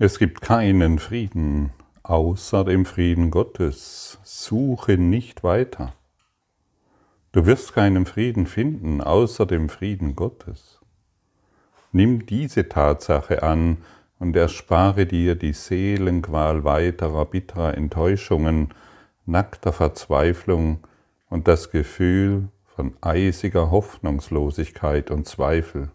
Es 0.00 0.20
gibt 0.20 0.42
keinen 0.42 1.00
Frieden 1.00 1.72
außer 2.04 2.64
dem 2.64 2.84
Frieden 2.84 3.32
Gottes. 3.32 4.20
Suche 4.22 4.96
nicht 4.96 5.42
weiter. 5.42 5.92
Du 7.32 7.46
wirst 7.46 7.74
keinen 7.74 8.06
Frieden 8.06 8.46
finden 8.46 9.00
außer 9.00 9.44
dem 9.44 9.68
Frieden 9.68 10.14
Gottes. 10.14 10.78
Nimm 11.90 12.26
diese 12.26 12.68
Tatsache 12.68 13.42
an 13.42 13.78
und 14.20 14.36
erspare 14.36 15.04
dir 15.04 15.34
die 15.34 15.52
Seelenqual 15.52 16.62
weiterer 16.62 17.24
bitterer 17.24 17.76
Enttäuschungen, 17.76 18.72
nackter 19.26 19.72
Verzweiflung 19.72 20.86
und 21.28 21.48
das 21.48 21.72
Gefühl 21.72 22.50
von 22.76 22.96
eisiger 23.00 23.72
Hoffnungslosigkeit 23.72 25.10
und 25.10 25.26
Zweifel. 25.26 25.90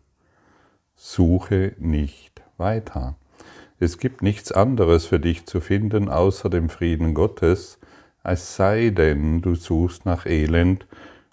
Suche 0.93 1.73
nicht 1.79 2.41
weiter. 2.57 3.15
Es 3.84 3.97
gibt 3.97 4.21
nichts 4.21 4.53
anderes 4.53 5.07
für 5.07 5.20
dich 5.20 5.45
zu 5.45 5.59
finden 5.59 6.07
außer 6.07 6.49
dem 6.49 6.70
Frieden 6.70 7.13
Gottes, 7.13 7.80
es 8.23 8.55
sei 8.55 8.91
denn, 8.91 9.41
du 9.41 9.55
suchst 9.55 10.05
nach 10.05 10.26
Elend 10.26 10.88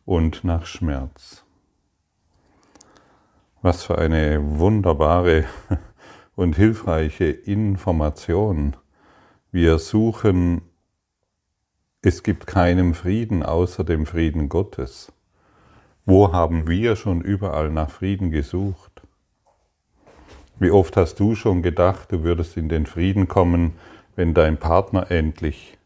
und 0.04 0.42
nach 0.42 0.66
Schmerz. 0.66 1.44
Was 3.62 3.84
für 3.84 3.98
eine 3.98 4.58
wunderbare 4.58 5.44
und 6.34 6.56
hilfreiche 6.56 7.26
Information. 7.26 8.74
Wir 9.52 9.78
suchen, 9.78 10.62
es 12.02 12.24
gibt 12.24 12.48
keinen 12.48 12.94
Frieden 12.94 13.44
außer 13.44 13.84
dem 13.84 14.06
Frieden 14.06 14.48
Gottes. 14.48 15.12
Wo 16.04 16.32
haben 16.32 16.66
wir 16.66 16.96
schon 16.96 17.20
überall 17.20 17.70
nach 17.70 17.90
Frieden 17.90 18.32
gesucht? 18.32 18.89
Wie 20.60 20.70
oft 20.70 20.98
hast 20.98 21.18
du 21.18 21.34
schon 21.34 21.62
gedacht, 21.62 22.12
du 22.12 22.22
würdest 22.22 22.58
in 22.58 22.68
den 22.68 22.84
Frieden 22.84 23.28
kommen, 23.28 23.72
wenn 24.14 24.34
dein 24.34 24.58
Partner 24.58 25.10
endlich, 25.10 25.78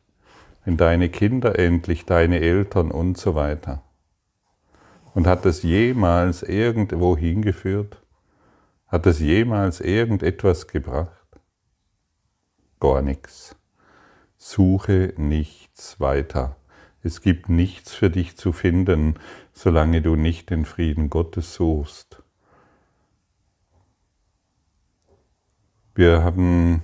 wenn 0.65 0.77
deine 0.77 1.11
Kinder 1.11 1.57
endlich, 1.57 2.07
deine 2.07 2.41
Eltern 2.41 2.91
und 2.91 3.17
so 3.17 3.37
weiter. 3.37 3.85
Und 5.15 5.29
hat 5.29 5.47
es 5.47 5.63
jemals 5.63 6.43
irgendwo 6.43 7.17
hingeführt? 7.17 8.03
Hat 8.89 9.07
es 9.07 9.21
jemals 9.21 9.81
irgendetwas 9.81 10.67
gebracht? 10.67 11.39
Gar 12.81 13.03
nichts. 13.03 13.55
Suche 14.37 15.15
nichts 15.17 16.01
weiter. 16.01 16.57
Es 17.05 17.21
gibt 17.21 17.49
nichts 17.49 17.95
für 17.95 18.11
dich 18.11 18.37
zu 18.37 18.51
finden, 18.51 19.21
solange 19.53 20.03
du 20.03 20.17
nicht 20.17 20.51
den 20.51 20.65
Frieden 20.65 21.11
Gottes 21.11 21.55
suchst. 21.55 22.24
Wir 25.95 26.25
haben, 26.25 26.83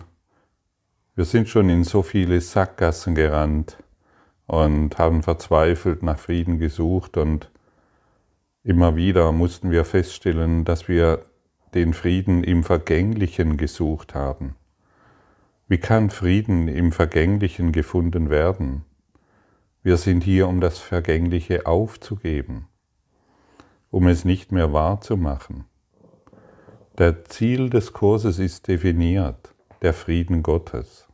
wir 1.16 1.25
sind 1.25 1.48
schon 1.48 1.69
in 1.69 1.84
so 1.84 2.03
viele 2.03 2.41
Sackgassen 2.41 3.14
gerannt 3.14 3.77
und 4.47 4.98
haben 4.98 5.22
verzweifelt 5.22 6.03
nach 6.03 6.19
Frieden 6.19 6.58
gesucht 6.58 7.16
und 7.16 7.50
Immer 8.62 8.94
wieder 8.94 9.33
mussten 9.33 9.70
wir 9.70 9.86
feststellen, 9.86 10.64
dass 10.66 10.86
wir 10.86 11.25
den 11.72 11.94
Frieden 11.94 12.44
im 12.44 12.62
Vergänglichen 12.62 13.56
gesucht 13.56 14.14
haben. 14.14 14.55
Wie 15.66 15.78
kann 15.78 16.11
Frieden 16.11 16.69
im 16.69 16.92
Vergänglichen 16.92 17.72
gefunden 17.72 18.28
werden? 18.28 18.84
Wir 19.83 19.97
sind 19.97 20.25
hier, 20.25 20.47
um 20.47 20.61
das 20.61 20.78
Vergängliche 20.78 21.64
aufzugeben, 21.64 22.66
um 23.91 24.08
es 24.08 24.27
nicht 24.27 24.53
mehr 24.53 24.75
wahrzumachen. 24.75 25.64
Der 27.01 27.25
Ziel 27.25 27.70
des 27.70 27.95
Kurses 27.95 28.39
ist 28.39 28.69
definiert, 28.69 29.55
der 29.81 29.95
Frieden 29.95 30.43
Gottes. 30.43 31.09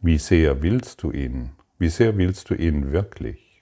Wie 0.00 0.18
sehr 0.18 0.64
willst 0.64 1.04
du 1.04 1.12
ihn? 1.12 1.52
Wie 1.78 1.90
sehr 1.90 2.16
willst 2.18 2.50
du 2.50 2.54
ihn 2.54 2.90
wirklich? 2.90 3.60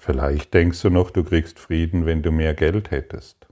Vielleicht 0.00 0.52
denkst 0.52 0.82
du 0.82 0.90
noch, 0.90 1.12
du 1.12 1.22
kriegst 1.22 1.60
Frieden, 1.60 2.06
wenn 2.06 2.24
du 2.24 2.32
mehr 2.32 2.54
Geld 2.54 2.90
hättest. 2.90 3.46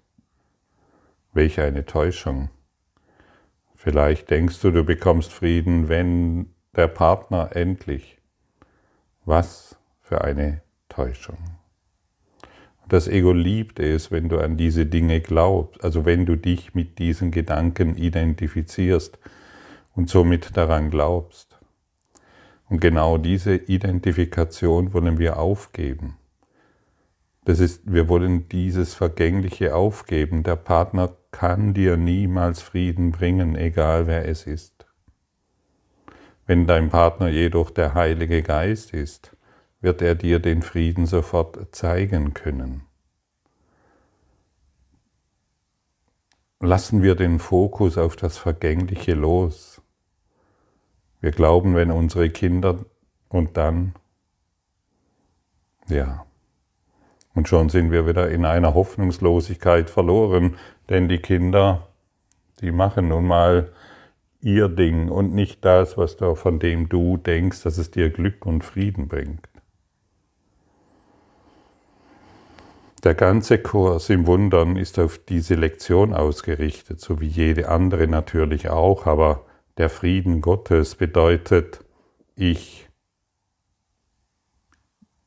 Welch 1.33 1.61
eine 1.61 1.87
Täuschung. 1.87 2.51
Vielleicht 3.77 4.31
denkst 4.31 4.61
du, 4.63 4.73
du 4.73 4.83
bekommst 4.83 5.33
Frieden, 5.33 5.89
wenn 5.89 6.53
der 6.75 6.89
Partner 6.89 7.55
endlich. 7.55 8.19
Was 9.25 9.79
für 10.01 10.23
eine 10.23 10.61
Täuschung. 10.89 11.39
Das 12.89 13.09
Ego 13.09 13.33
liebt 13.33 13.81
es, 13.81 14.11
wenn 14.11 14.29
du 14.29 14.39
an 14.39 14.57
diese 14.57 14.85
Dinge 14.87 15.21
glaubst, 15.21 15.83
also 15.83 16.05
wenn 16.05 16.27
du 16.27 16.37
dich 16.37 16.75
mit 16.75 16.99
diesen 16.99 17.31
Gedanken 17.31 17.97
identifizierst 17.97 19.19
und 19.95 20.11
somit 20.11 20.57
daran 20.57 20.91
glaubst. 20.91 21.59
Und 22.69 22.81
genau 22.81 23.19
diese 23.19 23.55
Identifikation 23.55 24.93
wollen 24.93 25.19
wir 25.19 25.39
aufgeben. 25.39 26.17
Das 27.45 27.61
ist, 27.61 27.83
wir 27.85 28.09
wollen 28.09 28.49
dieses 28.49 28.95
Vergängliche 28.95 29.75
aufgeben. 29.75 30.43
Der 30.43 30.57
Partner 30.57 31.15
kann 31.31 31.75
dir 31.75 31.97
niemals 31.97 32.63
Frieden 32.63 33.13
bringen, 33.13 33.55
egal 33.55 34.07
wer 34.07 34.27
es 34.27 34.47
ist. 34.47 34.87
Wenn 36.47 36.67
dein 36.67 36.91
Partner 36.91 37.29
jedoch 37.29 37.71
der 37.71 37.95
Heilige 37.95 38.43
Geist 38.43 38.93
ist, 38.93 39.34
wird 39.85 40.01
er 40.01 40.15
dir 40.15 40.39
den 40.39 40.63
Frieden 40.63 41.05
sofort 41.05 41.75
zeigen 41.77 42.33
können. 42.33 42.85
Lassen 46.59 47.03
wir 47.03 47.15
den 47.15 47.39
Fokus 47.39 47.99
auf 47.99 48.17
das 48.17 48.39
Vergängliche 48.39 49.13
los. 49.13 49.83
Wir 51.21 51.33
glauben, 51.33 51.75
wenn 51.75 51.91
unsere 51.91 52.31
Kinder 52.31 52.87
und 53.29 53.59
dann, 53.59 53.95
ja, 55.89 56.25
und 57.35 57.47
schon 57.47 57.69
sind 57.69 57.91
wir 57.91 58.07
wieder 58.07 58.31
in 58.31 58.47
einer 58.47 58.73
Hoffnungslosigkeit 58.73 59.91
verloren, 59.91 60.57
denn 60.89 61.09
die 61.09 61.19
Kinder, 61.19 61.89
die 62.63 62.71
machen 62.71 63.09
nun 63.09 63.27
mal 63.27 63.71
ihr 64.41 64.71
Ding 64.71 65.11
und 65.11 65.35
nicht 65.35 65.63
das, 65.63 65.99
was 65.99 66.17
du, 66.17 66.35
von 66.37 66.59
dem 66.59 66.89
du 66.89 67.19
denkst, 67.19 67.63
dass 67.65 67.77
es 67.77 67.91
dir 67.91 68.09
Glück 68.09 68.47
und 68.47 68.65
Frieden 68.65 69.09
bringt. 69.09 69.54
Der 73.05 73.15
ganze 73.15 73.59
Kurs 73.59 74.09
im 74.09 74.27
Wundern 74.27 74.77
ist 74.77 74.99
auf 74.99 75.19
diese 75.19 75.57
Lektion 75.57 76.15
ausgerichtet, 76.15 77.03
so 77.03 77.21
wie 77.21 77.27
jede 77.27 77.69
andere 77.69 78.09
natürlich 78.09 78.71
auch, 78.71 79.05
aber 79.07 79.45
der 79.77 79.91
Frieden 79.91 80.41
Gottes 80.41 80.95
bedeutet, 80.95 81.85
ich 82.35 82.89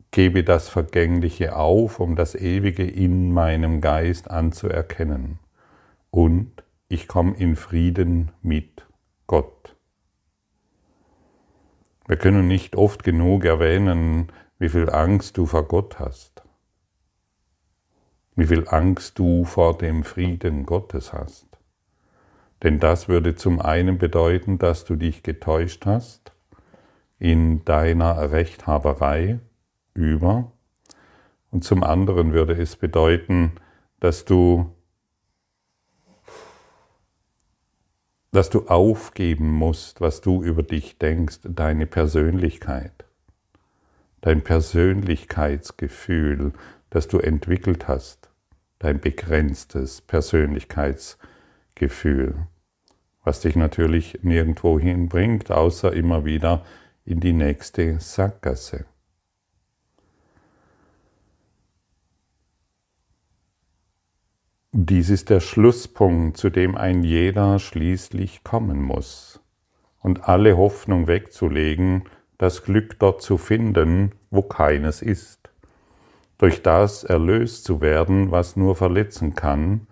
gebe 0.09 0.43
das 0.43 0.69
Vergängliche 0.69 1.55
auf, 1.55 1.99
um 1.99 2.15
das 2.15 2.33
Ewige 2.33 2.83
in 2.83 3.31
meinem 3.31 3.79
Geist 3.79 4.31
anzuerkennen. 4.31 5.37
Und 6.09 6.63
ich 6.89 7.07
komme 7.07 7.35
in 7.37 7.55
Frieden 7.55 8.31
mit 8.41 8.87
Gott. 9.27 9.75
Wir 12.07 12.17
können 12.17 12.47
nicht 12.47 12.75
oft 12.75 13.03
genug 13.03 13.45
erwähnen, 13.45 14.31
wie 14.57 14.69
viel 14.69 14.89
Angst 14.89 15.37
du 15.37 15.45
vor 15.45 15.67
Gott 15.67 15.99
hast, 15.99 16.41
wie 18.37 18.45
viel 18.45 18.65
Angst 18.69 19.19
du 19.19 19.43
vor 19.43 19.77
dem 19.77 20.03
Frieden 20.03 20.65
Gottes 20.65 21.11
hast. 21.11 21.45
Denn 22.63 22.79
das 22.79 23.09
würde 23.09 23.35
zum 23.35 23.59
einen 23.59 23.97
bedeuten, 23.97 24.59
dass 24.59 24.85
du 24.85 24.95
dich 24.95 25.23
getäuscht 25.23 25.85
hast 25.85 26.31
in 27.19 27.65
deiner 27.65 28.31
Rechthaberei, 28.31 29.39
über. 29.97 30.51
Und 31.51 31.63
zum 31.63 31.83
anderen 31.83 32.33
würde 32.33 32.53
es 32.53 32.75
bedeuten, 32.75 33.53
dass 33.99 34.25
du, 34.25 34.75
dass 38.31 38.51
du 38.51 38.67
aufgeben 38.67 39.51
musst, 39.51 39.99
was 39.99 40.21
du 40.21 40.43
über 40.43 40.61
dich 40.61 40.99
denkst, 40.99 41.39
deine 41.43 41.87
Persönlichkeit, 41.87 43.05
dein 44.21 44.43
Persönlichkeitsgefühl, 44.43 46.53
das 46.91 47.07
du 47.07 47.17
entwickelt 47.17 47.87
hast, 47.87 48.26
dein 48.79 48.99
begrenztes 48.99 50.01
Persönlichkeitsgefühl, 50.01 52.47
was 53.23 53.41
dich 53.41 53.55
natürlich 53.55 54.23
nirgendwo 54.23 54.79
hinbringt, 54.79 55.51
außer 55.51 55.93
immer 55.93 56.25
wieder 56.25 56.65
in 57.05 57.19
die 57.19 57.33
nächste 57.33 57.99
Sackgasse. 57.99 58.85
Dies 64.73 65.09
ist 65.09 65.29
der 65.31 65.39
Schlusspunkt, 65.39 66.37
zu 66.37 66.51
dem 66.51 66.77
ein 66.77 67.01
jeder 67.01 67.57
schließlich 67.57 68.43
kommen 68.43 68.79
muss. 68.79 69.39
Und 69.99 70.29
alle 70.29 70.55
Hoffnung 70.55 71.07
wegzulegen, 71.07 72.03
das 72.37 72.63
Glück 72.63 72.99
dort 72.99 73.23
zu 73.23 73.37
finden, 73.37 74.11
wo 74.29 74.43
keines 74.43 75.01
ist. 75.01 75.49
Durch 76.37 76.61
das 76.61 77.03
erlöst 77.03 77.63
zu 77.63 77.81
werden, 77.81 78.31
was 78.31 78.55
nur 78.55 78.75
verletzen 78.75 79.33
kann, 79.33 79.87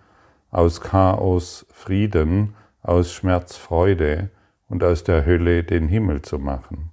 aus 0.51 0.79
Chaos 0.79 1.65
Frieden, 1.71 2.55
aus 2.81 3.11
Schmerz 3.11 3.55
Freude 3.55 4.29
und 4.67 4.83
aus 4.83 5.03
der 5.03 5.25
Hölle 5.25 5.63
den 5.63 5.87
Himmel 5.87 6.21
zu 6.21 6.37
machen. 6.37 6.91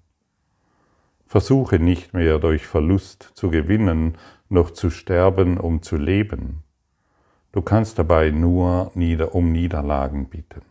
Versuche 1.26 1.78
nicht 1.78 2.12
mehr 2.12 2.38
durch 2.38 2.66
Verlust 2.66 3.30
zu 3.34 3.50
gewinnen, 3.50 4.18
noch 4.48 4.70
zu 4.70 4.90
sterben, 4.90 5.58
um 5.58 5.82
zu 5.82 5.96
leben. 5.96 6.62
Du 7.52 7.62
kannst 7.62 7.98
dabei 7.98 8.30
nur 8.30 8.92
um 8.94 9.52
Niederlagen 9.52 10.28
bitten. 10.28 10.62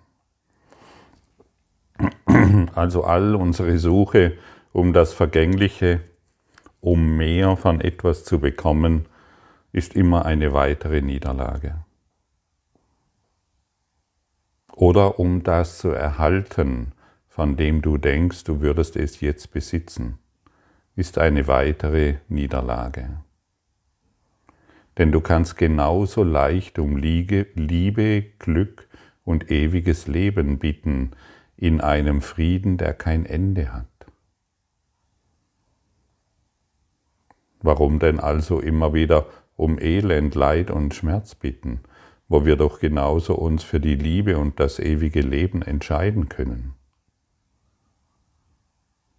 Also 2.75 3.03
all 3.03 3.35
unsere 3.35 3.77
Suche 3.77 4.37
um 4.73 4.93
das 4.93 5.13
Vergängliche, 5.13 6.01
um 6.81 7.15
mehr 7.15 7.55
von 7.55 7.79
etwas 7.79 8.23
zu 8.25 8.39
bekommen, 8.39 9.05
ist 9.71 9.95
immer 9.95 10.25
eine 10.25 10.51
weitere 10.53 11.01
Niederlage. 11.01 11.85
Oder 14.73 15.19
um 15.19 15.43
das 15.43 15.77
zu 15.77 15.89
erhalten, 15.89 16.91
von 17.27 17.55
dem 17.55 17.81
du 17.81 17.97
denkst, 17.97 18.43
du 18.43 18.59
würdest 18.59 18.97
es 18.97 19.21
jetzt 19.21 19.51
besitzen 19.51 20.17
ist 20.95 21.17
eine 21.17 21.47
weitere 21.47 22.15
Niederlage. 22.27 23.21
Denn 24.97 25.11
du 25.11 25.21
kannst 25.21 25.57
genauso 25.57 26.23
leicht 26.23 26.79
um 26.79 26.97
Liebe, 26.97 28.25
Glück 28.39 28.87
und 29.23 29.49
ewiges 29.49 30.07
Leben 30.07 30.59
bitten 30.59 31.11
in 31.55 31.79
einem 31.79 32.21
Frieden, 32.21 32.77
der 32.77 32.93
kein 32.93 33.25
Ende 33.25 33.73
hat. 33.73 33.87
Warum 37.61 37.99
denn 37.99 38.19
also 38.19 38.59
immer 38.59 38.93
wieder 38.93 39.27
um 39.55 39.79
Elend, 39.79 40.35
Leid 40.35 40.71
und 40.71 40.93
Schmerz 40.93 41.35
bitten, 41.35 41.81
wo 42.27 42.45
wir 42.45 42.55
doch 42.55 42.79
genauso 42.79 43.35
uns 43.35 43.63
für 43.63 43.79
die 43.79 43.95
Liebe 43.95 44.37
und 44.37 44.59
das 44.59 44.79
ewige 44.79 45.21
Leben 45.21 45.61
entscheiden 45.61 46.29
können? 46.29 46.73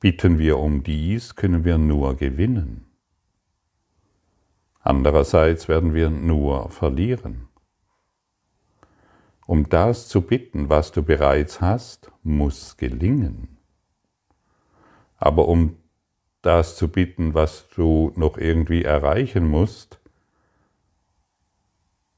Bitten 0.00 0.39
wir 0.39 0.59
um 0.59 0.83
dies, 0.83 1.37
können 1.37 1.65
wir 1.65 1.79
nur 1.79 2.17
gewinnen. 2.17 2.87
Andererseits 4.81 5.69
werden 5.69 5.94
wir 5.94 6.11
nur 6.11 6.71
verlieren. 6.71 7.47
Um 9.47 9.69
das 9.69 10.09
zu 10.09 10.23
bitten, 10.23 10.69
was 10.69 10.91
du 10.91 11.05
bereits 11.05 11.61
hast, 11.61 12.11
muss 12.25 12.77
gelingen. 12.77 13.59
Aber 15.19 15.47
um 15.47 15.77
das 16.43 16.77
zu 16.77 16.89
bitten, 16.89 17.35
was 17.35 17.69
du 17.75 18.12
noch 18.17 18.37
irgendwie 18.37 18.85
erreichen 18.85 19.49
musst 19.49 20.00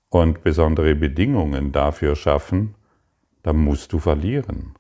und 0.09 0.43
besondere 0.43 0.95
Bedingungen 0.95 1.73
dafür 1.73 2.17
schaffen, 2.17 2.75
dann 3.43 3.57
musst 3.57 3.93
du 3.93 3.99
verlieren. 3.99 4.75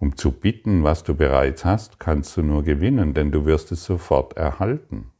Um 0.00 0.16
zu 0.16 0.32
bitten, 0.32 0.84
was 0.84 1.02
du 1.02 1.14
bereits 1.14 1.64
hast, 1.64 1.98
kannst 1.98 2.36
du 2.36 2.42
nur 2.42 2.62
gewinnen, 2.62 3.14
denn 3.14 3.32
du 3.32 3.46
wirst 3.46 3.72
es 3.72 3.84
sofort 3.84 4.36
erhalten. 4.36 5.10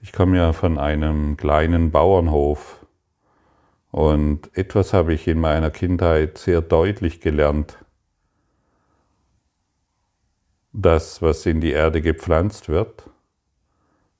Ich 0.00 0.12
komme 0.12 0.36
ja 0.36 0.52
von 0.52 0.78
einem 0.78 1.36
kleinen 1.36 1.90
Bauernhof 1.90 2.86
und 3.90 4.56
etwas 4.56 4.92
habe 4.92 5.14
ich 5.14 5.26
in 5.26 5.40
meiner 5.40 5.70
Kindheit 5.70 6.38
sehr 6.38 6.60
deutlich 6.60 7.20
gelernt. 7.20 7.78
Das, 10.78 11.22
was 11.22 11.46
in 11.46 11.62
die 11.62 11.70
Erde 11.70 12.02
gepflanzt 12.02 12.68
wird, 12.68 13.08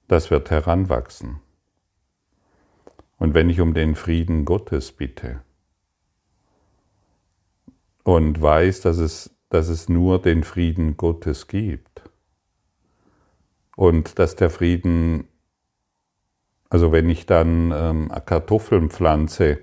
das 0.09 0.31
wird 0.31 0.51
heranwachsen. 0.51 1.41
Und 3.19 3.35
wenn 3.35 3.51
ich 3.51 3.61
um 3.61 3.75
den 3.75 3.95
Frieden 3.95 4.47
Gottes 4.47 4.93
bitte, 4.93 5.43
und 8.07 8.41
weiß, 8.41 8.83
dass 8.83 8.99
es, 8.99 9.37
dass 9.49 9.69
es 9.69 9.89
nur 9.89 10.23
den 10.23 10.45
Frieden 10.45 10.97
Gottes 10.97 11.49
gibt. 11.49 12.09
Und 13.75 14.21
dass 14.21 14.37
der 14.37 14.49
Frieden, 14.49 15.27
also 16.71 16.93
wenn 16.93 17.11
ich 17.11 17.27
dann 17.27 17.73
ähm, 17.75 18.13
Kartoffeln 18.25 18.91
pflanze 18.91 19.59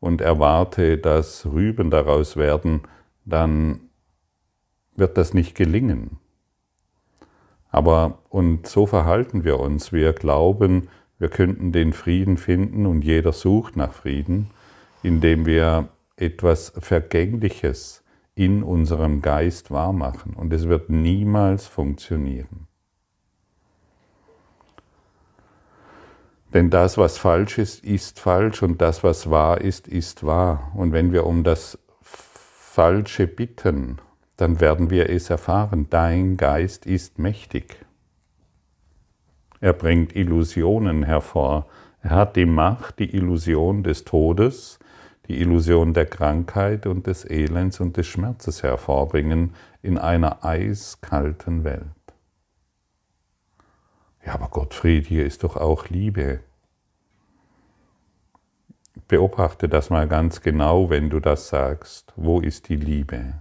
und 0.00 0.20
erwarte, 0.20 0.98
dass 0.98 1.46
Rüben 1.46 1.90
daraus 1.90 2.36
werden, 2.36 2.82
dann 3.24 3.80
wird 4.96 5.16
das 5.16 5.32
nicht 5.32 5.54
gelingen. 5.54 6.18
Aber 7.74 8.18
und 8.28 8.68
so 8.68 8.86
verhalten 8.86 9.42
wir 9.42 9.58
uns. 9.58 9.92
Wir 9.92 10.12
glauben, 10.12 10.90
wir 11.18 11.28
könnten 11.28 11.72
den 11.72 11.92
Frieden 11.92 12.36
finden 12.36 12.86
und 12.86 13.02
jeder 13.02 13.32
sucht 13.32 13.76
nach 13.76 13.92
Frieden, 13.92 14.50
indem 15.02 15.44
wir 15.44 15.88
etwas 16.14 16.72
Vergängliches 16.78 18.04
in 18.36 18.62
unserem 18.62 19.22
Geist 19.22 19.72
wahrmachen 19.72 20.34
und 20.34 20.52
es 20.52 20.68
wird 20.68 20.88
niemals 20.88 21.66
funktionieren. 21.66 22.68
Denn 26.52 26.70
das, 26.70 26.96
was 26.96 27.18
falsch 27.18 27.58
ist, 27.58 27.82
ist 27.84 28.20
falsch 28.20 28.62
und 28.62 28.80
das, 28.80 29.02
was 29.02 29.30
wahr 29.30 29.60
ist, 29.60 29.88
ist 29.88 30.24
wahr. 30.24 30.70
Und 30.76 30.92
wenn 30.92 31.12
wir 31.12 31.26
um 31.26 31.42
das 31.42 31.76
Falsche 32.02 33.26
bitten, 33.26 33.98
dann 34.36 34.60
werden 34.60 34.90
wir 34.90 35.10
es 35.10 35.30
erfahren. 35.30 35.86
Dein 35.90 36.36
Geist 36.36 36.86
ist 36.86 37.18
mächtig. 37.18 37.84
Er 39.60 39.72
bringt 39.72 40.14
Illusionen 40.14 41.04
hervor. 41.04 41.66
Er 42.02 42.10
hat 42.10 42.36
die 42.36 42.46
Macht, 42.46 42.98
die 42.98 43.14
Illusion 43.14 43.82
des 43.82 44.04
Todes 44.04 44.78
die 45.28 45.40
Illusion 45.40 45.94
der 45.94 46.06
Krankheit 46.06 46.86
und 46.86 47.06
des 47.06 47.28
Elends 47.28 47.80
und 47.80 47.96
des 47.96 48.06
Schmerzes 48.06 48.62
hervorbringen 48.62 49.54
in 49.82 49.98
einer 49.98 50.44
eiskalten 50.44 51.64
Welt. 51.64 51.84
Ja, 54.24 54.34
aber 54.34 54.48
Gottfried, 54.48 55.06
hier 55.06 55.26
ist 55.26 55.44
doch 55.44 55.56
auch 55.56 55.88
Liebe. 55.88 56.40
Beobachte 59.08 59.68
das 59.68 59.90
mal 59.90 60.08
ganz 60.08 60.40
genau, 60.40 60.88
wenn 60.88 61.10
du 61.10 61.20
das 61.20 61.48
sagst. 61.48 62.12
Wo 62.16 62.40
ist 62.40 62.68
die 62.68 62.76
Liebe? 62.76 63.34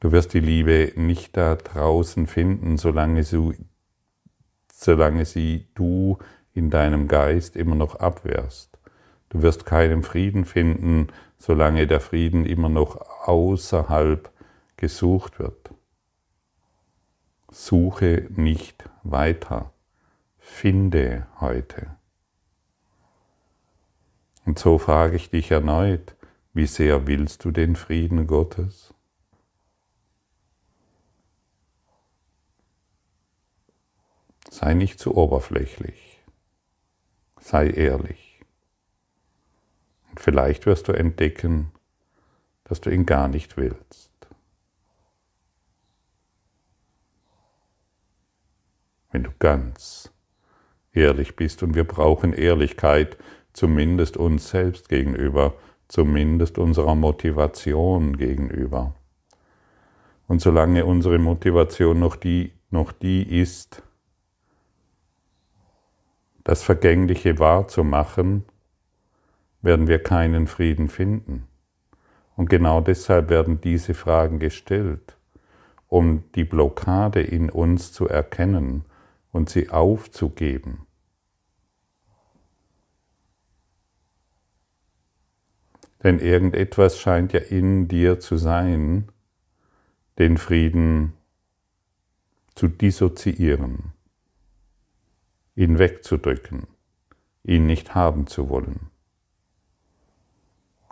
Du 0.00 0.12
wirst 0.12 0.34
die 0.34 0.40
Liebe 0.40 0.92
nicht 0.96 1.36
da 1.36 1.54
draußen 1.54 2.26
finden, 2.26 2.76
solange, 2.76 3.24
sie, 3.24 3.54
solange 4.72 5.24
sie 5.24 5.68
du 5.74 6.18
in 6.52 6.70
deinem 6.70 7.08
Geist 7.08 7.56
immer 7.56 7.74
noch 7.74 7.96
abwehrst. 7.96 8.78
Du 9.28 9.42
wirst 9.42 9.66
keinen 9.66 10.02
Frieden 10.02 10.44
finden, 10.44 11.08
solange 11.38 11.86
der 11.86 12.00
Frieden 12.00 12.46
immer 12.46 12.68
noch 12.68 13.00
außerhalb 13.26 14.30
gesucht 14.76 15.38
wird. 15.38 15.70
Suche 17.50 18.28
nicht 18.30 18.84
weiter, 19.02 19.72
finde 20.38 21.26
heute. 21.40 21.96
Und 24.44 24.58
so 24.58 24.78
frage 24.78 25.16
ich 25.16 25.30
dich 25.30 25.50
erneut, 25.50 26.14
wie 26.52 26.66
sehr 26.66 27.06
willst 27.06 27.44
du 27.44 27.50
den 27.50 27.76
Frieden 27.76 28.26
Gottes? 28.26 28.93
Sei 34.54 34.74
nicht 34.74 35.00
zu 35.00 35.16
oberflächlich. 35.16 36.22
Sei 37.40 37.70
ehrlich. 37.70 38.40
Und 40.08 40.20
vielleicht 40.20 40.64
wirst 40.64 40.86
du 40.86 40.92
entdecken, 40.92 41.72
dass 42.62 42.80
du 42.80 42.88
ihn 42.88 43.04
gar 43.04 43.26
nicht 43.26 43.56
willst. 43.56 44.12
Wenn 49.10 49.24
du 49.24 49.32
ganz 49.40 50.12
ehrlich 50.92 51.34
bist, 51.34 51.64
und 51.64 51.74
wir 51.74 51.82
brauchen 51.82 52.32
Ehrlichkeit, 52.32 53.18
zumindest 53.54 54.16
uns 54.16 54.50
selbst 54.50 54.88
gegenüber, 54.88 55.54
zumindest 55.88 56.58
unserer 56.58 56.94
Motivation 56.94 58.16
gegenüber. 58.16 58.94
Und 60.28 60.40
solange 60.40 60.84
unsere 60.84 61.18
Motivation 61.18 61.98
noch 61.98 62.14
die, 62.14 62.52
noch 62.70 62.92
die 62.92 63.40
ist, 63.40 63.82
das 66.44 66.62
Vergängliche 66.62 67.38
wahrzumachen, 67.38 68.44
werden 69.62 69.88
wir 69.88 70.02
keinen 70.02 70.46
Frieden 70.46 70.88
finden. 70.88 71.48
Und 72.36 72.50
genau 72.50 72.82
deshalb 72.82 73.30
werden 73.30 73.60
diese 73.62 73.94
Fragen 73.94 74.38
gestellt, 74.38 75.16
um 75.88 76.24
die 76.34 76.44
Blockade 76.44 77.22
in 77.22 77.48
uns 77.48 77.92
zu 77.92 78.06
erkennen 78.06 78.84
und 79.32 79.48
sie 79.48 79.70
aufzugeben. 79.70 80.86
Denn 86.02 86.18
irgendetwas 86.18 86.98
scheint 86.98 87.32
ja 87.32 87.40
in 87.40 87.88
dir 87.88 88.20
zu 88.20 88.36
sein, 88.36 89.08
den 90.18 90.36
Frieden 90.36 91.14
zu 92.54 92.68
dissoziieren 92.68 93.94
ihn 95.56 95.78
wegzudrücken, 95.78 96.66
ihn 97.44 97.66
nicht 97.66 97.94
haben 97.94 98.26
zu 98.26 98.48
wollen. 98.48 98.90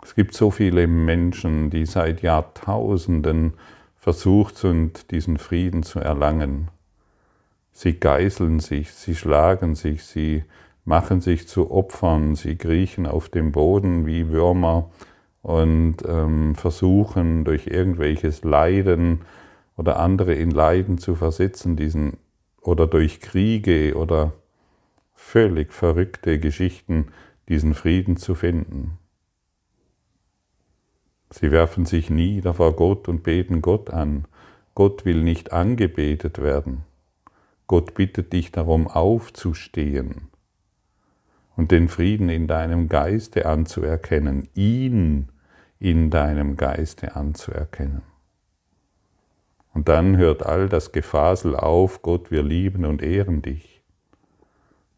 Es 0.01 0.15
gibt 0.15 0.33
so 0.33 0.51
viele 0.51 0.87
Menschen, 0.87 1.69
die 1.69 1.85
seit 1.85 2.21
Jahrtausenden 2.21 3.53
versucht 3.95 4.57
sind, 4.57 5.11
diesen 5.11 5.37
Frieden 5.37 5.83
zu 5.83 5.99
erlangen. 5.99 6.69
Sie 7.71 7.99
geißeln 7.99 8.59
sich, 8.59 8.91
sie 8.93 9.15
schlagen 9.15 9.75
sich, 9.75 10.03
sie 10.03 10.43
machen 10.85 11.21
sich 11.21 11.47
zu 11.47 11.71
Opfern, 11.71 12.35
sie 12.35 12.57
kriechen 12.57 13.07
auf 13.07 13.29
dem 13.29 13.53
Boden 13.53 14.05
wie 14.05 14.29
Würmer 14.29 14.91
und 15.41 15.97
ähm, 16.05 16.55
versuchen 16.55 17.45
durch 17.45 17.67
irgendwelches 17.67 18.43
Leiden 18.43 19.21
oder 19.77 19.99
andere 19.99 20.33
in 20.33 20.51
Leiden 20.51 20.97
zu 20.97 21.15
versetzen, 21.15 21.75
diesen 21.75 22.17
oder 22.61 22.87
durch 22.87 23.21
Kriege 23.21 23.95
oder 23.95 24.33
völlig 25.23 25.73
verrückte 25.73 26.37
Geschichten 26.39 27.07
diesen 27.49 27.73
Frieden 27.73 28.17
zu 28.17 28.35
finden. 28.35 28.99
Sie 31.31 31.51
werfen 31.51 31.87
sich 31.87 32.11
nieder 32.11 32.53
vor 32.53 32.75
Gott 32.75 33.07
und 33.07 33.23
beten 33.23 33.63
Gott 33.63 33.89
an. 33.89 34.25
Gott 34.75 35.05
will 35.05 35.23
nicht 35.23 35.51
angebetet 35.51 36.39
werden. 36.39 36.83
Gott 37.65 37.95
bittet 37.95 38.33
dich 38.33 38.51
darum 38.51 38.87
aufzustehen 38.87 40.29
und 41.55 41.71
den 41.71 41.87
Frieden 41.87 42.29
in 42.29 42.45
deinem 42.45 42.87
Geiste 42.87 43.47
anzuerkennen, 43.47 44.49
ihn 44.53 45.29
in 45.79 46.11
deinem 46.11 46.57
Geiste 46.57 47.15
anzuerkennen. 47.15 48.03
Und 49.73 49.89
dann 49.89 50.17
hört 50.17 50.45
all 50.45 50.69
das 50.69 50.91
Gefasel 50.91 51.55
auf, 51.55 52.03
Gott, 52.03 52.29
wir 52.29 52.43
lieben 52.43 52.85
und 52.85 53.01
ehren 53.01 53.41
dich. 53.41 53.72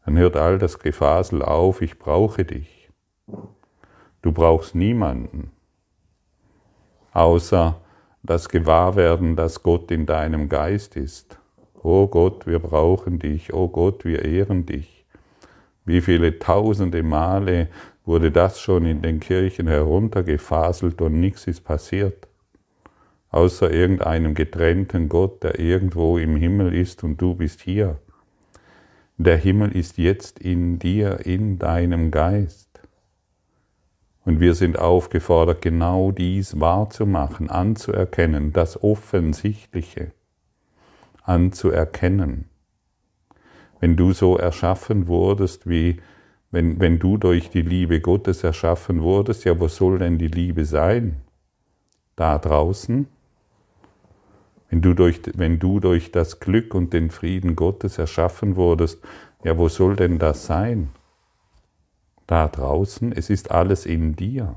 Dann 0.06 0.16
hört 0.16 0.36
all 0.36 0.58
das 0.58 0.78
Gefasel 0.78 1.42
auf, 1.42 1.82
ich 1.82 1.98
brauche 1.98 2.46
dich. 2.46 2.88
Du 4.22 4.32
brauchst 4.32 4.74
niemanden 4.74 5.50
außer 7.16 7.80
das 8.22 8.50
Gewahrwerden, 8.50 9.36
dass 9.36 9.62
Gott 9.62 9.90
in 9.90 10.04
deinem 10.04 10.50
Geist 10.50 10.96
ist. 10.96 11.38
Oh 11.82 12.08
Gott, 12.08 12.46
wir 12.46 12.58
brauchen 12.58 13.18
dich. 13.18 13.54
Oh 13.54 13.68
Gott, 13.68 14.04
wir 14.04 14.22
ehren 14.24 14.66
dich. 14.66 15.06
Wie 15.86 16.02
viele 16.02 16.38
tausende 16.38 17.02
Male 17.02 17.68
wurde 18.04 18.30
das 18.30 18.60
schon 18.60 18.84
in 18.84 19.00
den 19.00 19.18
Kirchen 19.18 19.66
heruntergefaselt 19.66 21.00
und 21.00 21.20
nichts 21.20 21.46
ist 21.46 21.64
passiert. 21.64 22.28
Außer 23.30 23.70
irgendeinem 23.70 24.34
getrennten 24.34 25.08
Gott, 25.08 25.42
der 25.42 25.58
irgendwo 25.58 26.18
im 26.18 26.36
Himmel 26.36 26.74
ist 26.74 27.02
und 27.02 27.20
du 27.20 27.34
bist 27.34 27.62
hier. 27.62 27.98
Der 29.18 29.38
Himmel 29.38 29.74
ist 29.74 29.96
jetzt 29.96 30.38
in 30.38 30.78
dir, 30.78 31.24
in 31.24 31.58
deinem 31.58 32.10
Geist. 32.10 32.80
Und 34.26 34.40
wir 34.40 34.54
sind 34.54 34.78
aufgefordert, 34.78 35.62
genau 35.62 36.10
dies 36.10 36.60
wahrzumachen, 36.60 37.48
anzuerkennen, 37.48 38.52
das 38.52 38.82
Offensichtliche 38.82 40.12
anzuerkennen. 41.22 42.46
Wenn 43.80 43.96
du 43.96 44.12
so 44.12 44.36
erschaffen 44.36 45.06
wurdest, 45.06 45.68
wie 45.68 46.00
wenn, 46.50 46.80
wenn 46.80 46.98
du 46.98 47.16
durch 47.16 47.50
die 47.50 47.62
Liebe 47.62 48.00
Gottes 48.00 48.44
erschaffen 48.44 49.02
wurdest, 49.02 49.44
ja, 49.44 49.58
wo 49.58 49.68
soll 49.68 49.98
denn 49.98 50.18
die 50.18 50.28
Liebe 50.28 50.64
sein? 50.64 51.16
Da 52.16 52.38
draußen? 52.38 53.06
Wenn 54.68 54.82
du, 54.82 54.94
durch, 54.94 55.20
wenn 55.34 55.58
du 55.58 55.80
durch 55.80 56.10
das 56.10 56.40
Glück 56.40 56.74
und 56.74 56.92
den 56.92 57.10
Frieden 57.10 57.56
Gottes 57.56 57.98
erschaffen 57.98 58.56
wurdest, 58.56 58.98
ja, 59.44 59.56
wo 59.56 59.68
soll 59.68 59.96
denn 59.96 60.18
das 60.18 60.46
sein? 60.46 60.88
da 62.26 62.48
draußen, 62.48 63.12
es 63.12 63.30
ist 63.30 63.50
alles 63.50 63.86
in 63.86 64.14
dir. 64.14 64.56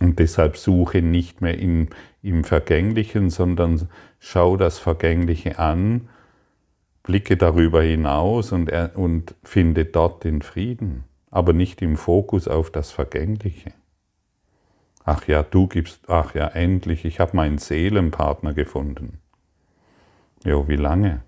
Und 0.00 0.18
deshalb 0.18 0.56
suche 0.56 1.00
nicht 1.00 1.40
mehr 1.40 1.58
in, 1.58 1.88
im 2.22 2.44
Vergänglichen, 2.44 3.30
sondern 3.30 3.88
schau 4.18 4.56
das 4.56 4.78
Vergängliche 4.78 5.58
an, 5.58 6.08
blicke 7.02 7.36
darüber 7.36 7.82
hinaus 7.82 8.52
und, 8.52 8.70
und 8.94 9.34
finde 9.42 9.84
dort 9.86 10.24
den 10.24 10.42
Frieden, 10.42 11.04
aber 11.30 11.52
nicht 11.52 11.80
im 11.80 11.96
Fokus 11.96 12.46
auf 12.46 12.70
das 12.70 12.90
Vergängliche. 12.90 13.72
Ach 15.08 15.28
ja, 15.28 15.44
du 15.44 15.68
gibst, 15.68 16.10
ach 16.10 16.34
ja, 16.34 16.48
endlich, 16.48 17.04
ich 17.04 17.20
habe 17.20 17.36
meinen 17.36 17.58
Seelenpartner 17.58 18.54
gefunden. 18.54 19.20
Jo, 20.44 20.66
wie 20.66 20.74
lange? 20.74 21.22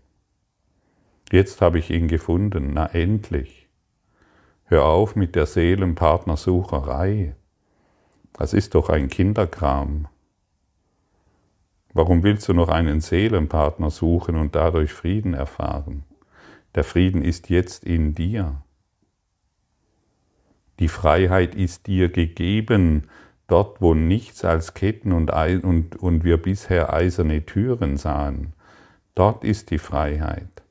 Jetzt 1.30 1.60
habe 1.60 1.78
ich 1.78 1.88
ihn 1.90 2.08
gefunden, 2.08 2.72
na 2.74 2.86
endlich. 2.86 3.68
Hör 4.64 4.84
auf 4.86 5.14
mit 5.14 5.36
der 5.36 5.46
Seelenpartnersucherei. 5.46 7.36
Das 8.32 8.52
ist 8.52 8.74
doch 8.74 8.88
ein 8.88 9.08
Kinderkram. 9.08 10.08
Warum 11.94 12.24
willst 12.24 12.48
du 12.48 12.54
noch 12.54 12.70
einen 12.70 13.00
Seelenpartner 13.00 13.90
suchen 13.90 14.34
und 14.34 14.56
dadurch 14.56 14.92
Frieden 14.92 15.34
erfahren? 15.34 16.02
Der 16.74 16.82
Frieden 16.82 17.22
ist 17.22 17.48
jetzt 17.48 17.84
in 17.84 18.16
dir. 18.16 18.60
Die 20.80 20.88
Freiheit 20.88 21.54
ist 21.54 21.86
dir 21.86 22.08
gegeben, 22.08 23.04
dort 23.48 23.80
wo 23.80 23.94
nichts 23.94 24.44
als 24.44 24.74
Ketten 24.74 25.12
und, 25.12 25.32
und, 25.64 25.96
und 25.96 26.22
wir 26.22 26.36
bisher 26.36 26.92
eiserne 26.92 27.44
Türen 27.44 27.96
sahen. 27.96 28.52
Dort 29.16 29.42
ist 29.42 29.70
die 29.70 29.78
Freiheit. 29.78 30.62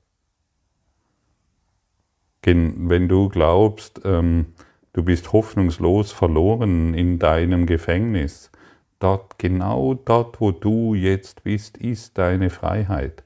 Wenn 2.44 3.10
du 3.10 3.28
glaubst, 3.28 4.02
ähm, 4.06 4.46
du 4.94 5.04
bist 5.04 5.34
hoffnungslos 5.34 6.14
verloren 6.14 6.94
in 6.94 7.20
deinem 7.20 7.66
Gefängnis, 7.66 8.52
dort, 9.00 9.38
genau 9.38 9.96
dort, 9.96 10.40
wo 10.40 10.52
du 10.52 10.94
jetzt 10.94 11.44
bist, 11.44 11.78
ist 11.78 12.18
deine 12.18 12.50
Freiheit. 12.50 13.24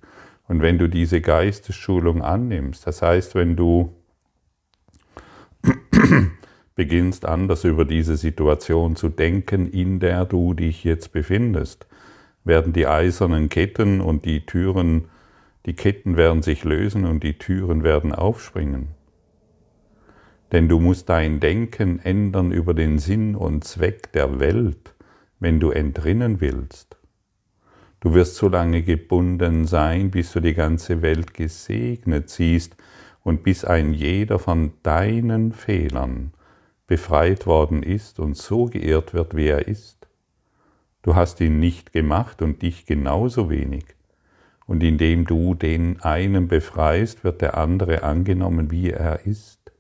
Und 0.48 0.63
wenn 0.63 0.79
du 0.79 0.89
diese 0.89 1.22
Geistesschulung 1.22 2.24
annimmst, 2.24 2.88
das 2.88 3.03
heißt, 3.03 3.36
wenn 3.36 3.55
du 3.55 3.93
beginnst 6.75 7.25
anders 7.25 7.63
über 7.63 7.86
diese 7.86 8.18
Situation 8.18 8.96
zu 8.96 9.10
denken, 9.10 9.70
in 9.70 10.00
der 10.00 10.25
du 10.25 10.54
dich 10.54 10.84
jetzt 10.84 11.12
befindest, 11.12 11.88
werden 12.44 12.74
die 12.74 12.88
eisernen 12.88 13.50
Ketten 13.50 14.01
und 14.01 14.25
die 14.25 14.46
Türen, 14.46 15.06
die 15.66 15.74
Ketten 15.74 16.18
werden 16.18 16.42
sich 16.42 16.63
lösen 16.63 17.06
und 17.06 17.24
die 17.24 17.38
Türen 17.38 17.84
werden 17.84 18.13
aufspringen. 18.13 18.90
Denn 20.51 20.68
du 20.68 20.80
musst 20.80 21.10
dein 21.10 21.40
Denken 21.40 22.00
ändern 22.00 22.51
über 22.51 22.74
den 22.74 23.00
Sinn 23.00 23.36
und 23.36 23.63
Zweck 23.63 24.12
der 24.12 24.40
Welt, 24.40 24.96
wenn 25.40 25.60
du 25.60 25.70
entrinnen 25.70 26.42
willst. 26.42 26.98
Du 28.00 28.16
wirst 28.16 28.36
so 28.36 28.48
lange 28.48 28.82
gebunden 28.82 29.68
sein, 29.68 30.10
bis 30.10 30.34
du 30.34 30.40
die 30.40 30.56
ganze 30.56 31.04
Welt 31.04 31.36
gesegnet 31.36 32.30
siehst 32.30 32.75
und 33.24 33.44
bis 33.44 33.63
ein 33.63 33.94
jeder 33.94 34.40
von 34.40 34.74
deinen 34.82 35.51
Fehlern 35.51 36.34
befreit 36.92 37.46
worden 37.46 37.84
ist 37.84 38.20
und 38.20 38.36
so 38.36 38.66
geehrt 38.66 39.14
wird, 39.14 39.34
wie 39.34 39.48
er 39.48 39.66
ist. 39.66 40.10
Du 41.04 41.16
hast 41.16 41.40
ihn 41.40 41.58
nicht 41.58 41.94
gemacht 41.94 42.42
und 42.42 42.62
dich 42.62 42.86
genauso 42.86 43.50
wenig. 43.50 43.86
Und 44.66 44.84
indem 44.84 45.24
du 45.24 45.56
den 45.56 46.02
einen 46.02 46.50
befreist, 46.50 47.24
wird 47.24 47.40
der 47.40 47.56
andere 47.58 48.04
angenommen, 48.04 48.72
wie 48.72 48.90
er 48.90 49.26
ist. 49.26 49.72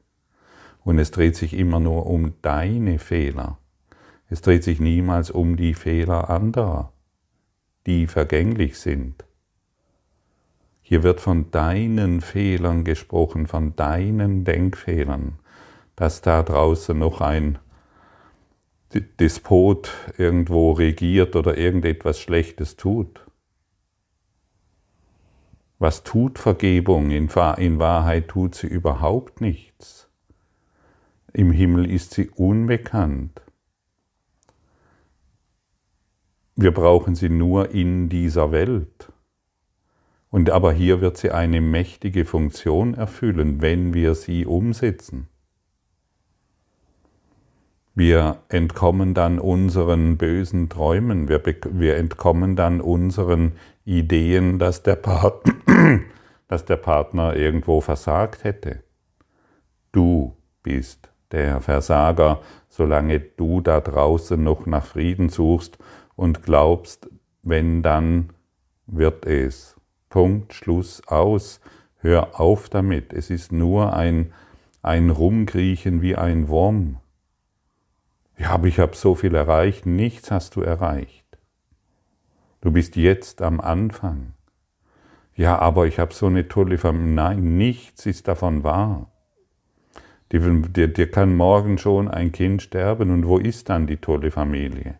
Und 0.85 0.99
es 0.99 1.11
dreht 1.11 1.35
sich 1.35 1.53
immer 1.53 1.81
nur 1.81 2.05
um 2.05 2.35
deine 2.41 2.97
Fehler. 2.97 3.57
Es 4.29 4.39
dreht 4.39 4.63
sich 4.63 4.79
niemals 4.79 5.31
um 5.31 5.57
die 5.57 5.73
Fehler 5.73 6.29
anderer, 6.29 6.93
die 7.87 8.07
vergänglich 8.07 8.79
sind. 8.79 9.25
Hier 10.81 11.03
wird 11.03 11.19
von 11.19 11.51
deinen 11.51 12.21
Fehlern 12.21 12.85
gesprochen, 12.85 13.47
von 13.47 13.75
deinen 13.75 14.45
Denkfehlern, 14.45 15.40
dass 16.01 16.21
da 16.21 16.41
draußen 16.41 16.97
noch 16.97 17.21
ein 17.21 17.59
Despot 19.19 19.91
irgendwo 20.17 20.71
regiert 20.71 21.35
oder 21.35 21.59
irgendetwas 21.59 22.19
Schlechtes 22.19 22.75
tut. 22.75 23.23
Was 25.77 26.01
tut 26.01 26.39
Vergebung? 26.39 27.11
In 27.11 27.29
Wahrheit 27.35 28.29
tut 28.29 28.55
sie 28.55 28.65
überhaupt 28.65 29.41
nichts. 29.41 30.09
Im 31.33 31.51
Himmel 31.51 31.87
ist 31.87 32.15
sie 32.15 32.29
unbekannt. 32.29 33.39
Wir 36.55 36.71
brauchen 36.71 37.13
sie 37.13 37.29
nur 37.29 37.69
in 37.75 38.09
dieser 38.09 38.51
Welt. 38.51 39.13
Und 40.31 40.49
aber 40.49 40.73
hier 40.73 40.99
wird 40.99 41.17
sie 41.17 41.29
eine 41.29 41.61
mächtige 41.61 42.25
Funktion 42.25 42.95
erfüllen, 42.95 43.61
wenn 43.61 43.93
wir 43.93 44.15
sie 44.15 44.47
umsetzen. 44.47 45.27
Wir 47.93 48.37
entkommen 48.47 49.13
dann 49.13 49.37
unseren 49.39 50.17
bösen 50.17 50.69
Träumen, 50.69 51.27
wir, 51.27 51.43
wir 51.71 51.97
entkommen 51.97 52.55
dann 52.55 52.79
unseren 52.79 53.53
Ideen, 53.83 54.59
dass 54.59 54.81
der, 54.83 54.97
dass 56.47 56.65
der 56.65 56.77
Partner 56.77 57.35
irgendwo 57.35 57.81
versagt 57.81 58.45
hätte. 58.45 58.83
Du 59.91 60.37
bist 60.63 61.11
der 61.31 61.59
Versager, 61.59 62.39
solange 62.69 63.19
du 63.19 63.59
da 63.59 63.81
draußen 63.81 64.41
noch 64.41 64.65
nach 64.65 64.85
Frieden 64.85 65.27
suchst 65.27 65.77
und 66.15 66.43
glaubst, 66.43 67.09
wenn 67.43 67.81
dann 67.81 68.29
wird 68.87 69.25
es. 69.25 69.75
Punkt, 70.09 70.53
Schluss, 70.53 71.01
aus. 71.07 71.59
Hör 71.97 72.39
auf 72.39 72.69
damit. 72.69 73.13
Es 73.13 73.29
ist 73.29 73.51
nur 73.51 73.93
ein, 73.93 74.33
ein 74.81 75.09
Rumkriechen 75.09 76.01
wie 76.01 76.15
ein 76.15 76.47
Wurm. 76.47 77.00
Ja, 78.41 78.53
aber 78.53 78.65
ich 78.65 78.79
habe 78.79 78.95
so 78.95 79.13
viel 79.13 79.35
erreicht. 79.35 79.85
Nichts 79.85 80.31
hast 80.31 80.55
du 80.55 80.61
erreicht. 80.61 81.37
Du 82.61 82.71
bist 82.71 82.95
jetzt 82.95 83.39
am 83.43 83.61
Anfang. 83.61 84.33
Ja, 85.35 85.59
aber 85.59 85.85
ich 85.85 85.99
habe 85.99 86.11
so 86.11 86.25
eine 86.25 86.47
tolle 86.47 86.79
Familie. 86.79 87.13
Nein, 87.13 87.57
nichts 87.57 88.07
ist 88.07 88.27
davon 88.27 88.63
wahr. 88.63 89.11
Dir, 90.31 90.39
dir, 90.39 90.87
dir 90.87 91.11
kann 91.11 91.35
morgen 91.35 91.77
schon 91.77 92.07
ein 92.07 92.31
Kind 92.31 92.63
sterben 92.63 93.11
und 93.11 93.27
wo 93.27 93.37
ist 93.37 93.69
dann 93.69 93.85
die 93.85 93.97
tolle 93.97 94.31
Familie? 94.31 94.97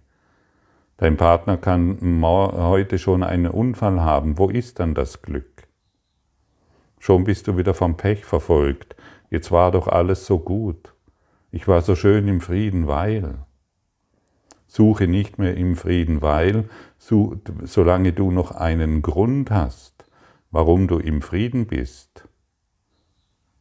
Dein 0.98 1.18
Partner 1.18 1.58
kann 1.58 1.98
heute 2.22 3.00
schon 3.00 3.24
einen 3.24 3.48
Unfall 3.48 4.02
haben. 4.02 4.38
Wo 4.38 4.50
ist 4.50 4.80
dann 4.80 4.94
das 4.94 5.24
Glück? 5.24 5.68
Schon 7.00 7.24
bist 7.24 7.48
du 7.48 7.58
wieder 7.58 7.74
vom 7.74 7.98
Pech 7.98 8.24
verfolgt. 8.24 8.96
Jetzt 9.32 9.50
war 9.50 9.72
doch 9.72 9.88
alles 9.88 10.28
so 10.28 10.38
gut. 10.38 10.94
Ich 11.52 11.68
war 11.68 11.82
so 11.82 11.96
schön 11.96 12.30
im 12.30 12.40
Frieden, 12.40 12.88
weil. 12.88 13.40
Suche 14.68 15.08
nicht 15.08 15.38
mehr 15.38 15.58
im 15.58 15.76
Frieden, 15.76 16.22
weil, 16.22 16.70
solange 16.98 18.14
du 18.14 18.32
noch 18.32 18.52
einen 18.52 19.02
Grund 19.02 19.52
hast, 19.52 20.06
warum 20.50 20.88
du 20.88 20.98
im 20.98 21.22
Frieden 21.22 21.68
bist, 21.68 22.26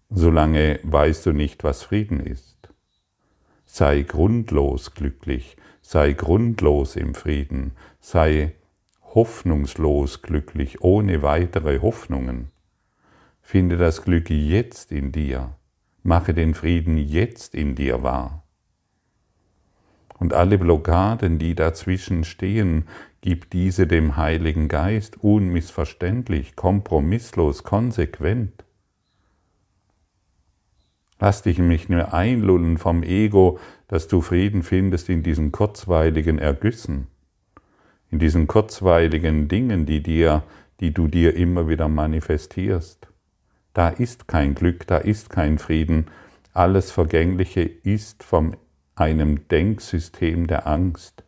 solange 0.08 0.78
weißt 0.84 1.26
du 1.26 1.32
nicht, 1.32 1.64
was 1.64 1.82
Frieden 1.82 2.20
ist. 2.20 2.68
Sei 3.64 4.02
grundlos 4.02 4.94
glücklich, 4.94 5.56
sei 5.82 6.12
grundlos 6.12 6.94
im 6.94 7.14
Frieden, 7.14 7.72
sei 7.98 8.54
hoffnungslos 9.02 10.22
glücklich, 10.22 10.80
ohne 10.80 11.22
weitere 11.22 11.80
Hoffnungen. 11.80 12.52
Finde 13.40 13.76
das 13.76 14.02
Glück 14.02 14.30
jetzt 14.30 14.92
in 14.92 15.10
dir. 15.10 15.56
Mache 16.02 16.34
den 16.34 16.54
Frieden 16.54 16.96
jetzt 16.96 17.54
in 17.54 17.74
dir 17.74 18.02
wahr. 18.02 18.42
Und 20.18 20.34
alle 20.34 20.58
Blockaden, 20.58 21.38
die 21.38 21.54
dazwischen 21.54 22.24
stehen, 22.24 22.84
gib 23.22 23.50
diese 23.50 23.86
dem 23.86 24.16
Heiligen 24.16 24.68
Geist 24.68 25.22
unmissverständlich, 25.22 26.56
kompromisslos, 26.56 27.64
konsequent. 27.64 28.64
Lass 31.18 31.42
dich 31.42 31.58
nicht 31.58 31.90
nur 31.90 32.14
einlullen 32.14 32.78
vom 32.78 33.02
Ego, 33.02 33.58
dass 33.88 34.08
du 34.08 34.22
Frieden 34.22 34.62
findest 34.62 35.10
in 35.10 35.22
diesen 35.22 35.52
kurzweiligen 35.52 36.38
Ergüssen, 36.38 37.08
in 38.10 38.18
diesen 38.18 38.46
kurzweiligen 38.46 39.48
Dingen, 39.48 39.84
die 39.84 40.02
dir, 40.02 40.44
die 40.80 40.94
du 40.94 41.08
dir 41.08 41.34
immer 41.34 41.68
wieder 41.68 41.88
manifestierst. 41.88 43.09
Da 43.72 43.88
ist 43.88 44.26
kein 44.26 44.54
Glück, 44.54 44.86
da 44.86 44.98
ist 44.98 45.30
kein 45.30 45.58
Frieden. 45.58 46.06
Alles 46.52 46.90
Vergängliche 46.90 47.62
ist 47.62 48.24
von 48.24 48.56
einem 48.96 49.46
Denksystem 49.48 50.46
der 50.46 50.66
Angst 50.66 51.24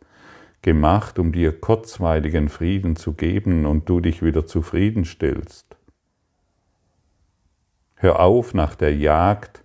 gemacht, 0.61 1.19
um 1.19 1.31
dir 1.31 1.57
kurzweiligen 1.59 2.49
Frieden 2.49 2.95
zu 2.95 3.13
geben 3.13 3.65
und 3.65 3.87
du 3.87 4.01
dich 4.01 4.21
wieder 4.21 4.45
zufriedenstellst. 4.45 5.77
Hör 7.95 8.19
auf 8.19 8.53
nach 8.53 8.75
der 8.75 8.95
Jagd 8.95 9.63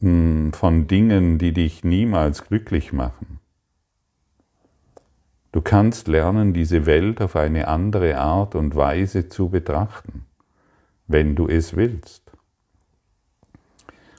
hm, 0.00 0.52
von 0.54 0.86
Dingen, 0.86 1.38
die 1.38 1.52
dich 1.52 1.84
niemals 1.84 2.44
glücklich 2.44 2.92
machen. 2.92 3.38
Du 5.52 5.60
kannst 5.60 6.08
lernen, 6.08 6.54
diese 6.54 6.86
Welt 6.86 7.20
auf 7.20 7.36
eine 7.36 7.68
andere 7.68 8.16
Art 8.16 8.54
und 8.54 8.74
Weise 8.74 9.28
zu 9.28 9.50
betrachten 9.50 10.24
wenn 11.12 11.34
du 11.34 11.48
es 11.48 11.76
willst. 11.76 12.22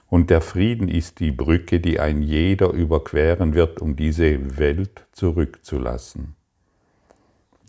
Und 0.08 0.30
der 0.30 0.40
Frieden 0.40 0.88
ist 0.88 1.18
die 1.20 1.32
Brücke, 1.32 1.80
die 1.80 1.98
ein 1.98 2.22
jeder 2.22 2.70
überqueren 2.70 3.54
wird, 3.54 3.80
um 3.80 3.96
diese 3.96 4.58
Welt 4.58 5.06
zurückzulassen. 5.12 6.36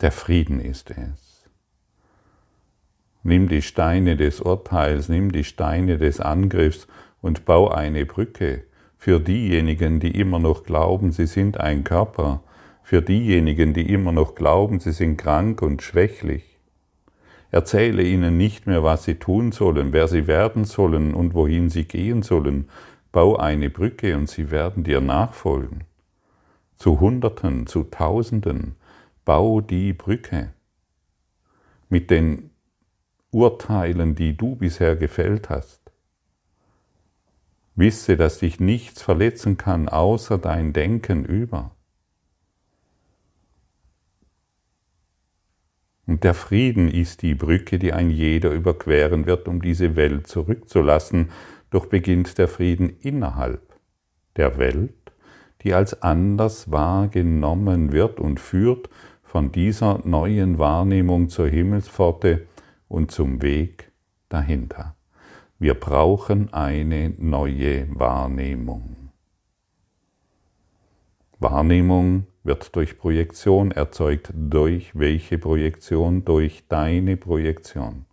Der 0.00 0.12
Frieden 0.12 0.60
ist 0.60 0.90
es. 0.90 1.48
Nimm 3.22 3.48
die 3.48 3.62
Steine 3.62 4.16
des 4.16 4.40
Urteils, 4.40 5.08
nimm 5.08 5.32
die 5.32 5.42
Steine 5.42 5.98
des 5.98 6.20
Angriffs 6.20 6.86
und 7.20 7.44
bau 7.44 7.68
eine 7.68 8.06
Brücke 8.06 8.62
für 8.96 9.18
diejenigen, 9.18 10.00
die 10.00 10.18
immer 10.18 10.38
noch 10.38 10.64
glauben, 10.64 11.10
sie 11.12 11.26
sind 11.26 11.58
ein 11.58 11.82
Körper, 11.82 12.42
für 12.82 13.02
diejenigen, 13.02 13.72
die 13.72 13.92
immer 13.92 14.12
noch 14.12 14.36
glauben, 14.36 14.78
sie 14.78 14.92
sind 14.92 15.16
krank 15.16 15.62
und 15.62 15.82
schwächlich, 15.82 16.55
Erzähle 17.50 18.02
ihnen 18.02 18.36
nicht 18.36 18.66
mehr, 18.66 18.82
was 18.82 19.04
sie 19.04 19.16
tun 19.16 19.52
sollen, 19.52 19.92
wer 19.92 20.08
sie 20.08 20.26
werden 20.26 20.64
sollen 20.64 21.14
und 21.14 21.34
wohin 21.34 21.70
sie 21.70 21.84
gehen 21.84 22.22
sollen. 22.22 22.68
Bau 23.12 23.36
eine 23.36 23.70
Brücke 23.70 24.16
und 24.16 24.28
sie 24.28 24.50
werden 24.50 24.84
dir 24.84 25.00
nachfolgen. 25.00 25.84
Zu 26.76 27.00
Hunderten, 27.00 27.66
zu 27.66 27.84
Tausenden. 27.84 28.74
Bau 29.24 29.60
die 29.60 29.92
Brücke. 29.92 30.52
Mit 31.88 32.10
den 32.10 32.50
Urteilen, 33.30 34.14
die 34.14 34.36
du 34.36 34.56
bisher 34.56 34.96
gefällt 34.96 35.48
hast. 35.48 35.92
Wisse, 37.74 38.16
dass 38.16 38.38
dich 38.38 38.58
nichts 38.58 39.02
verletzen 39.02 39.56
kann, 39.56 39.88
außer 39.88 40.38
dein 40.38 40.72
Denken 40.72 41.24
über. 41.24 41.75
Und 46.06 46.22
der 46.22 46.34
Frieden 46.34 46.88
ist 46.88 47.22
die 47.22 47.34
Brücke, 47.34 47.78
die 47.78 47.92
ein 47.92 48.10
jeder 48.10 48.52
überqueren 48.52 49.26
wird, 49.26 49.48
um 49.48 49.60
diese 49.60 49.96
Welt 49.96 50.26
zurückzulassen. 50.28 51.30
Doch 51.70 51.86
beginnt 51.86 52.38
der 52.38 52.46
Frieden 52.46 52.90
innerhalb 53.00 53.74
der 54.36 54.56
Welt, 54.58 55.12
die 55.62 55.74
als 55.74 56.02
anders 56.02 56.70
wahrgenommen 56.70 57.90
wird 57.90 58.20
und 58.20 58.38
führt 58.38 58.88
von 59.24 59.50
dieser 59.50 60.00
neuen 60.04 60.58
Wahrnehmung 60.58 61.28
zur 61.28 61.48
Himmelspforte 61.48 62.46
und 62.88 63.10
zum 63.10 63.42
Weg 63.42 63.90
dahinter. 64.28 64.94
Wir 65.58 65.74
brauchen 65.74 66.52
eine 66.52 67.14
neue 67.18 67.88
Wahrnehmung. 67.98 69.10
Wahrnehmung 71.38 72.26
wird 72.46 72.74
durch 72.76 72.98
Projektion 72.98 73.72
erzeugt. 73.72 74.30
Durch 74.34 74.90
welche 74.94 75.38
Projektion? 75.38 76.24
Durch 76.24 76.64
deine 76.68 77.16
Projektion. 77.16 78.06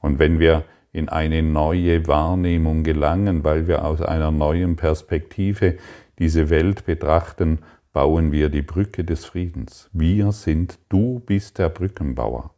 Und 0.00 0.18
wenn 0.18 0.38
wir 0.38 0.64
in 0.92 1.08
eine 1.08 1.42
neue 1.42 2.06
Wahrnehmung 2.06 2.84
gelangen, 2.84 3.42
weil 3.42 3.66
wir 3.66 3.84
aus 3.84 4.00
einer 4.00 4.30
neuen 4.30 4.76
Perspektive 4.76 5.76
diese 6.18 6.50
Welt 6.50 6.84
betrachten, 6.84 7.60
bauen 7.92 8.32
wir 8.32 8.48
die 8.48 8.62
Brücke 8.62 9.04
des 9.04 9.24
Friedens. 9.24 9.88
Wir 9.92 10.32
sind, 10.32 10.78
du 10.88 11.20
bist 11.20 11.58
der 11.58 11.68
Brückenbauer. 11.68 12.54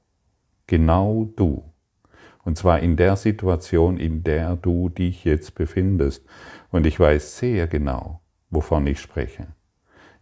Genau 0.66 1.30
du. 1.36 1.64
Und 2.44 2.56
zwar 2.56 2.80
in 2.80 2.96
der 2.96 3.16
Situation, 3.16 3.98
in 3.98 4.22
der 4.22 4.56
du 4.56 4.88
dich 4.88 5.24
jetzt 5.24 5.54
befindest. 5.54 6.24
Und 6.70 6.86
ich 6.86 6.98
weiß 6.98 7.38
sehr 7.38 7.66
genau, 7.66 8.20
wovon 8.50 8.86
ich 8.86 9.00
spreche. 9.00 9.48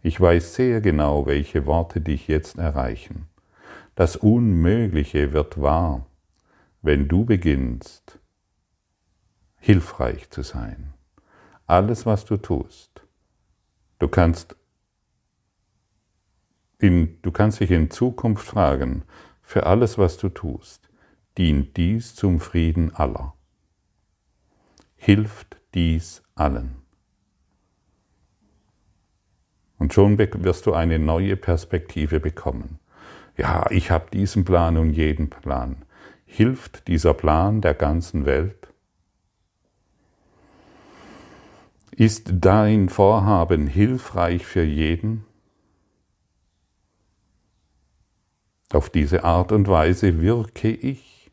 Ich 0.05 0.21
weiß 0.21 0.53
sehr 0.53 0.81
genau, 0.81 1.25
welche 1.25 1.65
Worte 1.65 1.99
dich 1.99 2.27
jetzt 2.27 2.59
erreichen. 2.59 3.27
Das 3.95 4.15
Unmögliche 4.15 5.33
wird 5.33 5.59
wahr, 5.59 6.05
wenn 6.83 7.07
du 7.07 7.25
beginnst, 7.25 8.19
hilfreich 9.57 10.29
zu 10.29 10.43
sein. 10.43 10.93
Alles, 11.65 12.05
was 12.05 12.23
du 12.23 12.37
tust, 12.37 13.01
du 13.97 14.07
kannst, 14.07 14.55
in, 16.77 17.19
du 17.23 17.31
kannst 17.31 17.59
dich 17.59 17.71
in 17.71 17.89
Zukunft 17.89 18.45
fragen, 18.45 19.05
für 19.41 19.65
alles, 19.65 19.97
was 19.97 20.17
du 20.17 20.29
tust, 20.29 20.87
dient 21.35 21.77
dies 21.77 22.13
zum 22.13 22.39
Frieden 22.39 22.93
aller. 22.93 23.33
Hilft 24.97 25.57
dies 25.73 26.21
allen. 26.35 26.84
Und 29.85 29.93
schon 29.93 30.17
wirst 30.17 30.65
du 30.65 30.73
eine 30.73 30.97
neue 30.97 31.37
Perspektive 31.37 32.19
bekommen. 32.19 32.79
Ja, 33.37 33.69
ich 33.69 33.91
habe 33.91 34.09
diesen 34.11 34.43
Plan 34.43 34.77
und 34.77 34.93
jeden 34.93 35.29
Plan. 35.29 35.85
Hilft 36.25 36.87
dieser 36.87 37.13
Plan 37.13 37.61
der 37.61 37.75
ganzen 37.75 38.25
Welt? 38.25 38.67
Ist 41.91 42.31
dein 42.33 42.89
Vorhaben 42.89 43.67
hilfreich 43.67 44.43
für 44.43 44.63
jeden? 44.63 45.23
Auf 48.73 48.89
diese 48.89 49.23
Art 49.23 49.51
und 49.51 49.67
Weise 49.67 50.19
wirke 50.19 50.71
ich. 50.71 51.29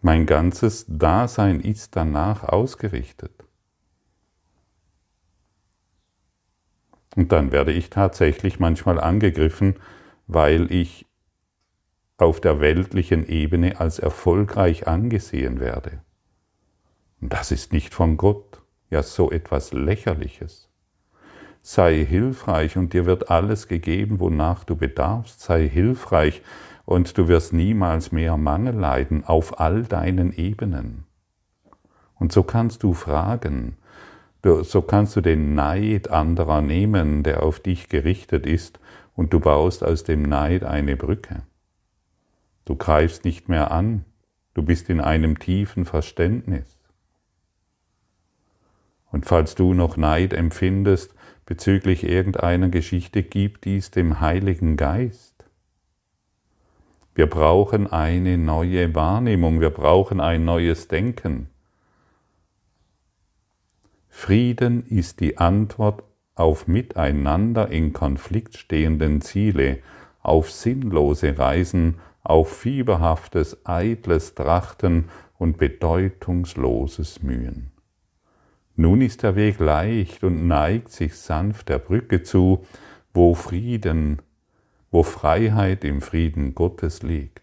Mein 0.00 0.26
ganzes 0.26 0.86
Dasein 0.88 1.60
ist 1.60 1.94
danach 1.94 2.42
ausgerichtet. 2.42 3.41
Und 7.16 7.32
dann 7.32 7.52
werde 7.52 7.72
ich 7.72 7.90
tatsächlich 7.90 8.58
manchmal 8.58 8.98
angegriffen, 8.98 9.76
weil 10.26 10.70
ich 10.72 11.06
auf 12.16 12.40
der 12.40 12.60
weltlichen 12.60 13.26
Ebene 13.26 13.80
als 13.80 13.98
erfolgreich 13.98 14.86
angesehen 14.86 15.60
werde. 15.60 16.00
Und 17.20 17.32
das 17.32 17.50
ist 17.50 17.72
nicht 17.72 17.94
von 17.94 18.16
Gott, 18.16 18.62
ja 18.90 19.02
so 19.02 19.30
etwas 19.30 19.72
Lächerliches. 19.72 20.68
Sei 21.62 22.04
hilfreich 22.04 22.76
und 22.76 22.92
dir 22.92 23.06
wird 23.06 23.30
alles 23.30 23.68
gegeben, 23.68 24.18
wonach 24.18 24.64
du 24.64 24.74
bedarfst. 24.74 25.40
Sei 25.40 25.68
hilfreich 25.68 26.42
und 26.84 27.16
du 27.16 27.28
wirst 27.28 27.52
niemals 27.52 28.10
mehr 28.10 28.36
Mangel 28.36 28.74
leiden 28.74 29.24
auf 29.24 29.60
all 29.60 29.84
deinen 29.84 30.32
Ebenen. 30.32 31.04
Und 32.16 32.32
so 32.32 32.42
kannst 32.42 32.82
du 32.82 32.94
fragen, 32.94 33.76
so 34.42 34.82
kannst 34.82 35.14
du 35.16 35.20
den 35.20 35.54
Neid 35.54 36.10
anderer 36.10 36.62
nehmen, 36.62 37.22
der 37.22 37.42
auf 37.42 37.60
dich 37.60 37.88
gerichtet 37.88 38.46
ist, 38.46 38.80
und 39.14 39.32
du 39.32 39.40
baust 39.40 39.84
aus 39.84 40.04
dem 40.04 40.22
Neid 40.22 40.64
eine 40.64 40.96
Brücke. 40.96 41.42
Du 42.64 42.76
greifst 42.76 43.24
nicht 43.24 43.48
mehr 43.48 43.70
an, 43.70 44.04
du 44.54 44.62
bist 44.62 44.88
in 44.88 45.00
einem 45.00 45.38
tiefen 45.38 45.84
Verständnis. 45.84 46.78
Und 49.10 49.26
falls 49.26 49.54
du 49.54 49.74
noch 49.74 49.96
Neid 49.96 50.32
empfindest 50.32 51.14
bezüglich 51.44 52.04
irgendeiner 52.04 52.68
Geschichte, 52.68 53.22
gib 53.22 53.60
dies 53.60 53.90
dem 53.90 54.20
Heiligen 54.20 54.76
Geist. 54.76 55.44
Wir 57.14 57.26
brauchen 57.26 57.92
eine 57.92 58.38
neue 58.38 58.94
Wahrnehmung, 58.94 59.60
wir 59.60 59.70
brauchen 59.70 60.20
ein 60.20 60.46
neues 60.46 60.88
Denken. 60.88 61.51
Frieden 64.14 64.86
ist 64.86 65.18
die 65.18 65.38
Antwort 65.38 66.04
auf 66.36 66.68
miteinander 66.68 67.70
in 67.70 67.92
Konflikt 67.92 68.56
stehenden 68.56 69.20
Ziele, 69.20 69.78
auf 70.20 70.52
sinnlose 70.52 71.36
Reisen, 71.36 71.96
auf 72.22 72.56
fieberhaftes, 72.56 73.66
eitles 73.66 74.36
Trachten 74.36 75.08
und 75.38 75.56
bedeutungsloses 75.56 77.22
Mühen. 77.22 77.72
Nun 78.76 79.00
ist 79.00 79.24
der 79.24 79.34
Weg 79.34 79.58
leicht 79.58 80.22
und 80.22 80.46
neigt 80.46 80.90
sich 80.90 81.16
sanft 81.16 81.68
der 81.68 81.78
Brücke 81.78 82.22
zu, 82.22 82.64
wo 83.12 83.34
Frieden, 83.34 84.22
wo 84.92 85.02
Freiheit 85.02 85.84
im 85.84 86.00
Frieden 86.00 86.54
Gottes 86.54 87.02
liegt. 87.02 87.41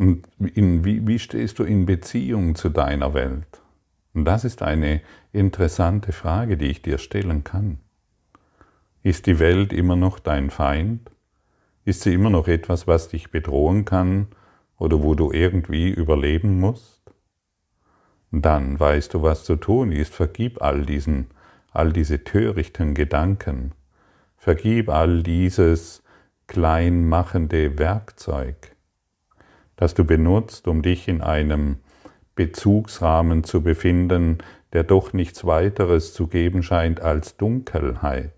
Und 0.00 0.26
in, 0.38 0.82
wie, 0.82 1.06
wie 1.06 1.18
stehst 1.18 1.58
du 1.58 1.64
in 1.64 1.84
Beziehung 1.84 2.54
zu 2.54 2.70
deiner 2.70 3.12
Welt? 3.12 3.60
Und 4.14 4.24
das 4.24 4.46
ist 4.46 4.62
eine 4.62 5.02
interessante 5.30 6.12
Frage, 6.12 6.56
die 6.56 6.68
ich 6.68 6.80
dir 6.80 6.96
stellen 6.96 7.44
kann. 7.44 7.80
Ist 9.02 9.26
die 9.26 9.38
Welt 9.38 9.74
immer 9.74 9.96
noch 9.96 10.18
dein 10.18 10.48
Feind? 10.48 11.10
Ist 11.84 12.00
sie 12.00 12.14
immer 12.14 12.30
noch 12.30 12.48
etwas, 12.48 12.86
was 12.86 13.08
dich 13.08 13.30
bedrohen 13.30 13.84
kann 13.84 14.28
oder 14.78 15.02
wo 15.02 15.14
du 15.14 15.32
irgendwie 15.32 15.90
überleben 15.90 16.58
musst? 16.58 17.02
Dann 18.30 18.80
weißt 18.80 19.12
du, 19.12 19.22
was 19.22 19.44
zu 19.44 19.56
tun 19.56 19.92
ist. 19.92 20.14
Vergib 20.14 20.62
all 20.62 20.86
diesen, 20.86 21.26
all 21.72 21.92
diese 21.92 22.24
törichten 22.24 22.94
Gedanken. 22.94 23.72
Vergib 24.38 24.88
all 24.88 25.22
dieses 25.22 26.02
kleinmachende 26.46 27.78
Werkzeug 27.78 28.69
das 29.80 29.94
du 29.94 30.04
benutzt, 30.04 30.68
um 30.68 30.82
dich 30.82 31.08
in 31.08 31.22
einem 31.22 31.78
Bezugsrahmen 32.34 33.44
zu 33.44 33.62
befinden, 33.62 34.38
der 34.74 34.84
doch 34.84 35.14
nichts 35.14 35.46
weiteres 35.46 36.12
zu 36.12 36.26
geben 36.26 36.62
scheint 36.62 37.00
als 37.00 37.38
Dunkelheit. 37.38 38.34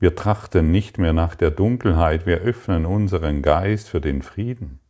Wir 0.00 0.16
trachten 0.16 0.70
nicht 0.70 0.96
mehr 0.96 1.12
nach 1.12 1.34
der 1.34 1.50
Dunkelheit, 1.50 2.24
wir 2.24 2.38
öffnen 2.38 2.86
unseren 2.86 3.42
Geist 3.42 3.90
für 3.90 4.00
den 4.00 4.22
Frieden. 4.22 4.80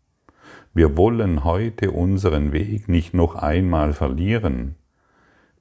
Wir 0.73 0.97
wollen 0.97 1.43
heute 1.43 1.91
unseren 1.91 2.53
Weg 2.53 2.89
nicht 2.89 3.15
noch 3.15 3.35
einmal 3.35 3.93
verlieren. 3.93 4.77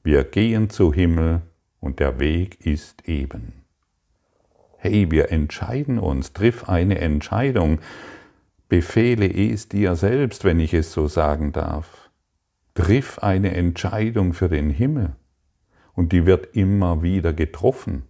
Wir 0.04 0.24
gehen 0.24 0.70
zu 0.70 0.94
Himmel 0.94 1.42
und 1.80 2.00
der 2.00 2.20
Weg 2.20 2.64
ist 2.68 3.10
eben. 3.10 3.64
Hey, 4.78 5.10
wir 5.10 5.32
entscheiden 5.32 5.98
uns, 5.98 6.34
triff 6.34 6.70
eine 6.70 7.00
Entscheidung, 7.00 7.80
befehle 8.72 9.30
es 9.30 9.68
dir 9.68 9.98
selbst, 9.98 10.46
wenn 10.46 10.62
ich 10.62 10.74
es 10.74 10.94
so 10.94 11.10
sagen 11.10 11.52
darf. 11.52 12.10
Triff 12.74 13.20
eine 13.20 13.54
Entscheidung 13.54 14.32
für 14.32 14.48
den 14.48 14.70
Himmel 14.70 15.18
und 15.94 16.14
die 16.14 16.26
wird 16.26 16.56
immer 16.56 17.04
wieder 17.04 17.34
getroffen. 17.34 18.04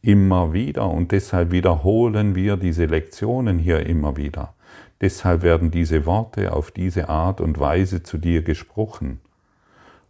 Immer 0.00 0.52
wieder 0.52 0.88
und 0.88 1.10
deshalb 1.10 1.50
wiederholen 1.50 2.36
wir 2.36 2.56
diese 2.56 2.84
Lektionen 2.84 3.58
hier 3.58 3.84
immer 3.84 4.16
wieder. 4.16 4.54
Deshalb 5.00 5.42
werden 5.42 5.72
diese 5.72 6.06
Worte 6.06 6.52
auf 6.52 6.70
diese 6.70 7.08
Art 7.08 7.40
und 7.40 7.58
Weise 7.58 8.04
zu 8.04 8.16
dir 8.16 8.42
gesprochen. 8.42 9.20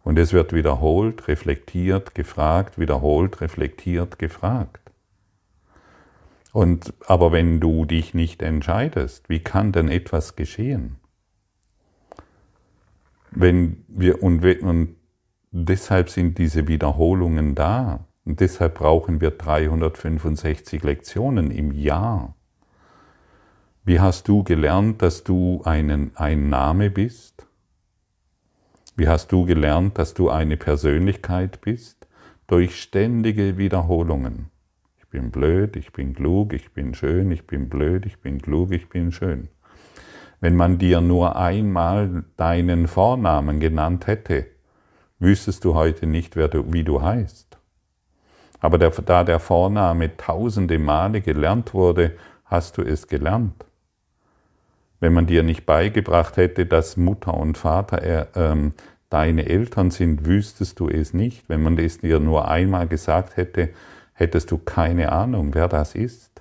Und 0.03 0.19
es 0.19 0.31
wird 0.31 0.53
wiederholt, 0.53 1.27
reflektiert, 1.27 2.13
gefragt, 2.13 2.77
wiederholt, 2.77 3.41
reflektiert, 3.41 4.19
gefragt. 4.19 4.90
Und, 6.51 6.93
aber 7.07 7.31
wenn 7.31 7.59
du 7.59 7.85
dich 7.85 8.13
nicht 8.13 8.41
entscheidest, 8.41 9.29
wie 9.29 9.39
kann 9.39 9.71
denn 9.71 9.87
etwas 9.87 10.35
geschehen? 10.35 10.97
Wenn 13.31 13.85
wir, 13.87 14.21
und, 14.21 14.43
und 14.61 14.95
deshalb 15.51 16.09
sind 16.09 16.37
diese 16.37 16.67
Wiederholungen 16.67 17.55
da. 17.55 18.05
Und 18.25 18.39
deshalb 18.39 18.75
brauchen 18.75 19.21
wir 19.21 19.31
365 19.31 20.83
Lektionen 20.83 21.51
im 21.51 21.71
Jahr. 21.71 22.35
Wie 23.83 23.99
hast 23.99 24.27
du 24.27 24.43
gelernt, 24.43 25.01
dass 25.01 25.23
du 25.23 25.61
einen, 25.63 26.11
ein 26.15 26.49
Name 26.49 26.91
bist? 26.91 27.47
Wie 28.95 29.07
hast 29.07 29.31
du 29.31 29.45
gelernt, 29.45 29.97
dass 29.97 30.13
du 30.13 30.29
eine 30.29 30.57
Persönlichkeit 30.57 31.61
bist? 31.61 32.07
Durch 32.45 32.79
ständige 32.79 33.57
Wiederholungen 33.57 34.50
bin 35.11 35.29
blöd, 35.29 35.75
ich 35.75 35.93
bin 35.93 36.15
klug, 36.15 36.53
ich 36.53 36.71
bin 36.71 36.95
schön, 36.95 37.31
ich 37.31 37.45
bin 37.45 37.69
blöd, 37.69 38.05
ich 38.07 38.19
bin 38.19 38.41
klug, 38.41 38.71
ich 38.71 38.89
bin 38.89 39.11
schön. 39.11 39.49
Wenn 40.39 40.55
man 40.55 40.79
dir 40.79 41.01
nur 41.01 41.35
einmal 41.35 42.23
deinen 42.37 42.87
Vornamen 42.87 43.59
genannt 43.59 44.07
hätte, 44.07 44.47
wüsstest 45.19 45.63
du 45.63 45.75
heute 45.75 46.07
nicht, 46.07 46.35
du, 46.35 46.73
wie 46.73 46.83
du 46.83 47.01
heißt. 47.01 47.59
Aber 48.59 48.77
der, 48.77 48.89
da 48.89 49.23
der 49.23 49.39
Vorname 49.39 50.17
tausende 50.17 50.79
Male 50.79 51.21
gelernt 51.21 51.73
wurde, 51.75 52.15
hast 52.45 52.77
du 52.77 52.81
es 52.81 53.07
gelernt. 53.07 53.65
Wenn 54.99 55.13
man 55.13 55.25
dir 55.25 55.43
nicht 55.43 55.65
beigebracht 55.65 56.37
hätte, 56.37 56.65
dass 56.65 56.97
Mutter 56.97 57.33
und 57.33 57.57
Vater 57.57 58.01
äh, 58.01 58.25
ähm, 58.35 58.73
deine 59.09 59.47
Eltern 59.47 59.91
sind, 59.91 60.25
wüsstest 60.25 60.79
du 60.79 60.87
es 60.87 61.13
nicht. 61.13 61.49
Wenn 61.49 61.61
man 61.61 61.77
es 61.77 61.99
dir 61.99 62.19
nur 62.19 62.47
einmal 62.47 62.87
gesagt 62.87 63.35
hätte, 63.35 63.69
hättest 64.13 64.51
du 64.51 64.57
keine 64.57 65.11
Ahnung, 65.11 65.53
wer 65.53 65.67
das 65.67 65.95
ist. 65.95 66.31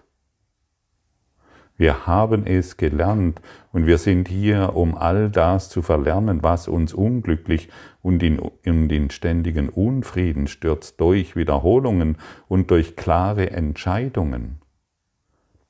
Wir 1.81 2.07
haben 2.07 2.45
es 2.45 2.77
gelernt 2.77 3.41
und 3.73 3.87
wir 3.87 3.97
sind 3.97 4.29
hier, 4.29 4.77
um 4.77 4.99
all 4.99 5.31
das 5.31 5.71
zu 5.71 5.81
verlernen, 5.81 6.43
was 6.43 6.69
uns 6.69 6.93
unglücklich 6.93 7.71
und 8.03 8.23
in, 8.23 8.39
in 8.63 8.91
den 8.91 9.09
ständigen 9.09 9.71
Unfrieden 9.71 10.47
stürzt, 10.47 11.01
durch 11.01 11.37
Wiederholungen 11.37 12.19
und 12.49 12.71
durch 12.71 12.97
klare 12.97 13.51
Entscheidungen. 13.53 14.61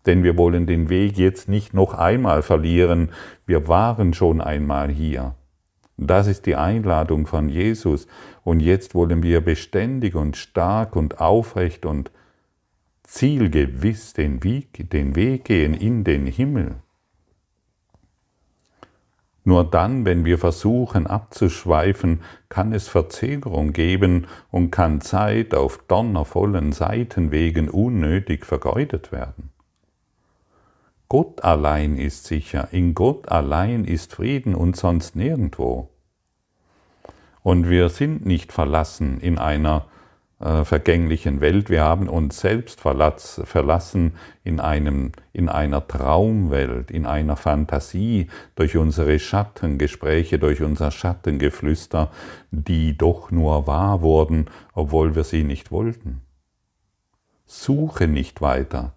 Denn 0.05 0.25
wir 0.25 0.37
wollen 0.37 0.67
den 0.67 0.89
Weg 0.89 1.17
jetzt 1.17 1.49
nicht 1.49 1.75
noch 1.75 1.95
einmal 1.95 2.43
verlieren, 2.43 3.11
wir 3.47 3.69
waren 3.69 4.13
schon 4.13 4.41
einmal 4.41 4.89
hier. 4.91 5.37
Das 5.97 6.27
ist 6.27 6.47
die 6.47 6.57
Einladung 6.57 7.27
von 7.27 7.49
Jesus. 7.49 8.09
Und 8.51 8.59
jetzt 8.59 8.97
wollen 8.97 9.23
wir 9.23 9.43
beständig 9.43 10.17
und 10.17 10.37
stark 10.37 10.97
und 10.97 11.21
aufrecht 11.21 11.87
und 11.87 12.11
zielgewiss 13.05 14.13
den 14.13 14.43
Weg, 14.43 14.91
den 14.91 15.15
Weg 15.15 15.45
gehen 15.45 15.73
in 15.73 16.03
den 16.03 16.27
Himmel. 16.27 16.75
Nur 19.45 19.63
dann, 19.63 20.05
wenn 20.05 20.25
wir 20.25 20.37
versuchen 20.37 21.07
abzuschweifen, 21.07 22.23
kann 22.49 22.73
es 22.73 22.89
Verzögerung 22.89 23.73
geben 23.73 24.27
und 24.51 24.73
kann 24.73 25.01
Zeit 25.01 25.55
auf 25.55 25.79
donnervollen 25.87 26.73
Seitenwegen 26.73 27.69
unnötig 27.69 28.45
vergeudet 28.45 29.13
werden. 29.13 29.51
Gott 31.09 31.45
allein 31.45 31.97
ist 31.97 32.25
sicher, 32.25 32.67
in 32.73 32.97
Gott 32.97 33.29
allein 33.29 33.85
ist 33.85 34.17
Frieden 34.17 34.57
und 34.57 34.75
sonst 34.75 35.15
nirgendwo. 35.15 35.89
Und 37.43 37.69
wir 37.69 37.89
sind 37.89 38.27
nicht 38.27 38.53
verlassen 38.53 39.19
in 39.21 39.39
einer 39.39 39.87
äh, 40.41 40.65
vergänglichen 40.65 41.41
Welt. 41.41 41.71
Wir 41.71 41.85
haben 41.85 42.09
uns 42.09 42.41
selbst 42.41 42.81
verlassen 42.81 44.15
in, 44.45 44.61
einem, 44.61 45.13
in 45.33 45.49
einer 45.49 45.87
Traumwelt, 45.87 46.91
in 46.91 47.07
einer 47.07 47.37
Fantasie 47.37 48.29
durch 48.55 48.77
unsere 48.77 49.19
Schattengespräche, 49.19 50.39
durch 50.39 50.63
unser 50.63 50.91
Schattengeflüster, 50.91 52.11
die 52.51 52.97
doch 52.97 53.31
nur 53.31 53.67
wahr 53.67 54.03
wurden, 54.03 54.47
obwohl 54.75 55.15
wir 55.15 55.25
sie 55.25 55.45
nicht 55.45 55.71
wollten. 55.71 56.23
Suche 57.47 58.07
nicht 58.07 58.41
weiter. 58.41 58.95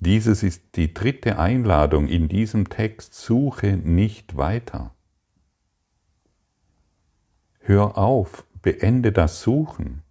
Dieses 0.00 0.42
ist 0.42 0.62
die 0.76 0.92
dritte 0.92 1.38
Einladung 1.38 2.08
in 2.08 2.28
diesem 2.28 2.68
Text. 2.68 3.14
Suche 3.14 3.76
nicht 3.76 4.36
weiter. 4.36 4.93
Hör 7.66 7.96
auf, 7.96 8.44
beende 8.60 9.10
das 9.10 9.40
Suchen. 9.40 10.02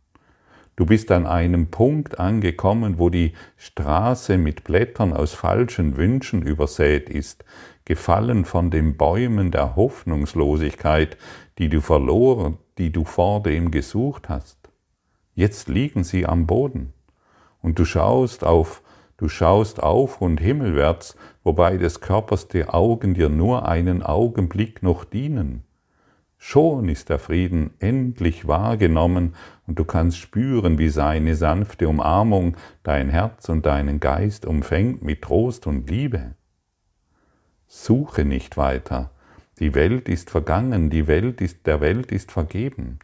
Du 0.76 0.88
bist 0.88 1.12
an 1.12 1.28
einem 1.28 1.68
Punkt 1.68 2.18
angekommen, 2.18 2.98
wo 2.98 3.12
die 3.12 3.34
Straße 3.58 4.40
mit 4.40 4.64
Blättern 4.64 5.14
aus 5.14 5.36
falschen 5.36 5.96
Wünschen 5.96 6.42
übersät 6.42 7.12
ist, 7.12 7.46
gefallen 7.86 8.46
von 8.46 8.72
den 8.72 8.98
Bäumen 8.98 9.52
der 9.52 9.76
Hoffnungslosigkeit, 9.76 11.16
die 11.60 11.70
du 11.70 11.80
verloren, 11.80 12.58
die 12.80 12.92
du 12.92 13.06
vor 13.06 13.44
dem 13.44 13.70
gesucht 13.70 14.30
hast. 14.30 14.58
Jetzt 15.36 15.70
liegen 15.70 16.04
sie 16.04 16.26
am 16.26 16.48
Boden 16.48 16.92
und 17.62 17.78
du 17.78 17.86
schaust 17.86 18.44
auf, 18.44 18.82
du 19.18 19.30
schaust 19.30 19.84
auf 19.84 20.22
und 20.22 20.40
himmelwärts, 20.40 21.16
wobei 21.44 21.78
des 21.78 22.02
Körpers 22.02 22.48
die 22.48 22.66
Augen 22.66 23.14
dir 23.14 23.30
nur 23.30 23.68
einen 23.68 24.02
Augenblick 24.02 24.82
noch 24.82 25.06
dienen. 25.06 25.64
Schon 26.46 26.90
ist 26.90 27.08
der 27.08 27.20
Frieden 27.20 27.72
endlich 27.80 28.50
wahrgenommen 28.50 29.34
und 29.66 29.80
du 29.80 29.86
kannst 29.86 30.18
spüren, 30.18 30.78
wie 30.78 30.90
seine 30.90 31.36
sanfte 31.36 31.88
Umarmung 31.88 32.58
dein 32.84 33.08
Herz 33.08 33.48
und 33.48 33.66
deinen 33.66 34.02
Geist 34.02 34.46
umfängt 34.46 35.02
mit 35.02 35.22
Trost 35.22 35.68
und 35.68 35.90
Liebe. 35.90 36.36
Suche 37.66 38.26
nicht 38.26 38.58
weiter. 38.58 39.12
Die 39.60 39.74
Welt 39.74 40.10
ist 40.10 40.30
vergangen, 40.30 40.90
die 40.90 41.08
Welt 41.08 41.40
ist, 41.40 41.66
der 41.66 41.80
Welt 41.80 42.12
ist 42.12 42.34
vergeben. 42.34 43.00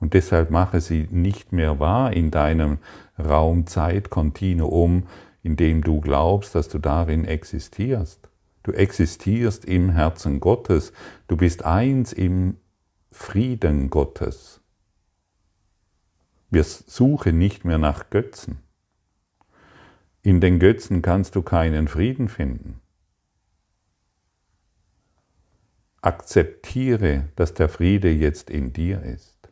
Und 0.00 0.12
deshalb 0.14 0.50
mache 0.50 0.80
sie 0.80 1.06
nicht 1.12 1.52
mehr 1.52 1.78
wahr 1.78 2.12
in 2.12 2.32
deinem 2.32 2.78
Raum-Zeit-Kontinuum, 3.20 5.04
in 5.44 5.54
dem 5.54 5.84
du 5.84 6.00
glaubst, 6.00 6.56
dass 6.56 6.68
du 6.68 6.80
darin 6.80 7.24
existierst. 7.24 8.28
Du 8.64 8.72
existierst 8.72 9.64
im 9.64 9.90
Herzen 9.90 10.40
Gottes. 10.40 10.92
Du 11.28 11.36
bist 11.36 11.64
eins 11.64 12.12
im 12.12 12.56
Frieden 13.22 13.90
Gottes. 13.90 14.62
Wir 16.48 16.64
suchen 16.64 17.36
nicht 17.38 17.66
mehr 17.66 17.76
nach 17.76 18.08
Götzen. 18.08 18.60
In 20.22 20.40
den 20.40 20.58
Götzen 20.58 21.02
kannst 21.02 21.36
du 21.36 21.42
keinen 21.42 21.86
Frieden 21.86 22.28
finden. 22.28 22.80
Akzeptiere, 26.00 27.28
dass 27.36 27.52
der 27.52 27.68
Friede 27.68 28.10
jetzt 28.10 28.48
in 28.48 28.72
dir 28.72 29.02
ist. 29.02 29.50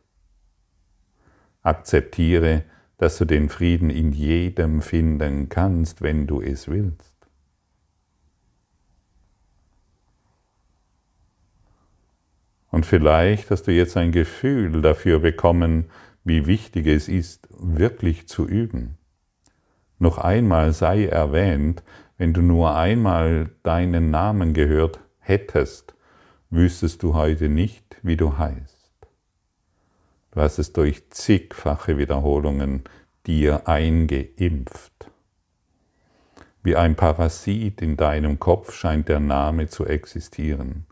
Akzeptiere, 1.60 2.64
dass 2.96 3.18
du 3.18 3.26
den 3.26 3.50
Frieden 3.50 3.90
in 3.90 4.12
jedem 4.12 4.80
finden 4.80 5.50
kannst, 5.50 6.00
wenn 6.00 6.26
du 6.26 6.40
es 6.40 6.68
willst. 6.68 7.17
Und 12.78 12.86
vielleicht 12.86 13.50
hast 13.50 13.64
du 13.64 13.72
jetzt 13.72 13.96
ein 13.96 14.12
Gefühl 14.12 14.82
dafür 14.82 15.18
bekommen, 15.18 15.90
wie 16.22 16.46
wichtig 16.46 16.86
es 16.86 17.08
ist, 17.08 17.48
wirklich 17.50 18.28
zu 18.28 18.46
üben. 18.46 18.98
Noch 19.98 20.18
einmal 20.18 20.72
sei 20.72 21.06
erwähnt, 21.06 21.82
wenn 22.18 22.32
du 22.34 22.40
nur 22.40 22.76
einmal 22.76 23.50
deinen 23.64 24.12
Namen 24.12 24.54
gehört 24.54 25.00
hättest, 25.18 25.96
wüsstest 26.50 27.02
du 27.02 27.14
heute 27.14 27.48
nicht, 27.48 27.96
wie 28.02 28.16
du 28.16 28.38
heißt. 28.38 29.08
Du 30.30 30.40
hast 30.40 30.60
es 30.60 30.72
durch 30.72 31.10
zigfache 31.10 31.98
Wiederholungen 31.98 32.84
dir 33.26 33.66
eingeimpft. 33.66 35.10
Wie 36.62 36.76
ein 36.76 36.94
Parasit 36.94 37.82
in 37.82 37.96
deinem 37.96 38.38
Kopf 38.38 38.72
scheint 38.72 39.08
der 39.08 39.18
Name 39.18 39.66
zu 39.66 39.84
existieren. 39.84 40.86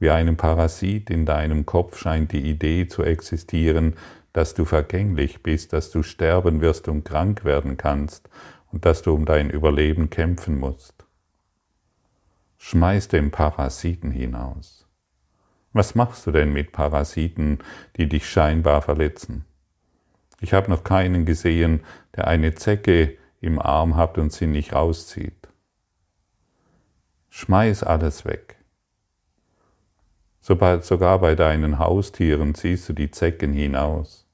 Wie 0.00 0.10
einem 0.10 0.38
Parasit 0.38 1.10
in 1.10 1.26
deinem 1.26 1.66
Kopf 1.66 1.98
scheint 1.98 2.32
die 2.32 2.50
Idee 2.50 2.88
zu 2.88 3.02
existieren, 3.02 3.96
dass 4.32 4.54
du 4.54 4.64
vergänglich 4.64 5.42
bist, 5.42 5.74
dass 5.74 5.90
du 5.90 6.02
sterben 6.02 6.62
wirst 6.62 6.88
und 6.88 7.04
krank 7.04 7.44
werden 7.44 7.76
kannst 7.76 8.30
und 8.72 8.86
dass 8.86 9.02
du 9.02 9.12
um 9.12 9.26
dein 9.26 9.50
Überleben 9.50 10.08
kämpfen 10.08 10.58
musst. 10.58 11.04
Schmeiß 12.56 13.08
den 13.08 13.30
Parasiten 13.30 14.10
hinaus. 14.10 14.86
Was 15.74 15.94
machst 15.94 16.26
du 16.26 16.30
denn 16.30 16.52
mit 16.52 16.72
Parasiten, 16.72 17.58
die 17.96 18.08
dich 18.08 18.28
scheinbar 18.28 18.80
verletzen? 18.80 19.44
Ich 20.40 20.54
habe 20.54 20.70
noch 20.70 20.82
keinen 20.82 21.26
gesehen, 21.26 21.80
der 22.16 22.26
eine 22.26 22.54
Zecke 22.54 23.18
im 23.42 23.58
Arm 23.58 23.96
hat 23.96 24.16
und 24.16 24.32
sie 24.32 24.46
nicht 24.46 24.72
rauszieht. 24.72 25.48
Schmeiß 27.28 27.82
alles 27.82 28.24
weg. 28.24 28.59
Sobald 30.50 30.84
sogar 30.84 31.20
bei 31.20 31.36
deinen 31.36 31.78
Haustieren 31.78 32.56
ziehst 32.56 32.88
du 32.88 32.92
die 32.92 33.12
Zecken 33.12 33.52
hinaus. 33.52 34.26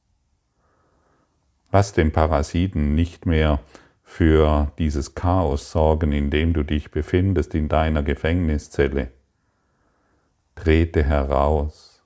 Lass 1.70 1.92
den 1.92 2.10
Parasiten 2.10 2.94
nicht 2.94 3.26
mehr 3.26 3.60
für 4.02 4.72
dieses 4.78 5.14
Chaos 5.14 5.72
sorgen, 5.72 6.12
in 6.12 6.30
dem 6.30 6.54
du 6.54 6.62
dich 6.62 6.90
befindest 6.90 7.54
in 7.54 7.68
deiner 7.68 8.02
Gefängniszelle. 8.02 9.10
Trete 10.54 11.04
heraus, 11.04 12.02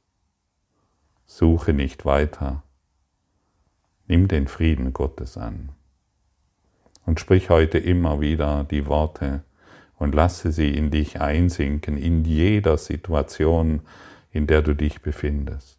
suche 1.24 1.72
nicht 1.72 2.04
weiter, 2.04 2.64
nimm 4.08 4.26
den 4.26 4.48
Frieden 4.48 4.92
Gottes 4.92 5.38
an 5.38 5.68
und 7.06 7.20
sprich 7.20 7.48
heute 7.48 7.78
immer 7.78 8.20
wieder 8.20 8.64
die 8.64 8.88
Worte, 8.88 9.44
und 10.00 10.14
lasse 10.14 10.50
sie 10.50 10.70
in 10.70 10.90
dich 10.90 11.20
einsinken, 11.20 11.98
in 11.98 12.24
jeder 12.24 12.78
Situation, 12.78 13.82
in 14.32 14.46
der 14.46 14.62
du 14.62 14.74
dich 14.74 15.02
befindest. 15.02 15.78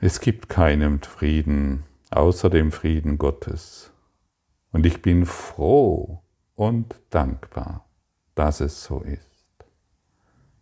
Es 0.00 0.20
gibt 0.20 0.48
keinen 0.48 1.00
Frieden 1.00 1.84
außer 2.10 2.50
dem 2.50 2.72
Frieden 2.72 3.18
Gottes. 3.18 3.92
Und 4.72 4.84
ich 4.84 5.00
bin 5.00 5.26
froh 5.26 6.22
und 6.56 6.96
dankbar, 7.10 7.86
dass 8.34 8.60
es 8.60 8.82
so 8.82 9.00
ist. 9.00 9.24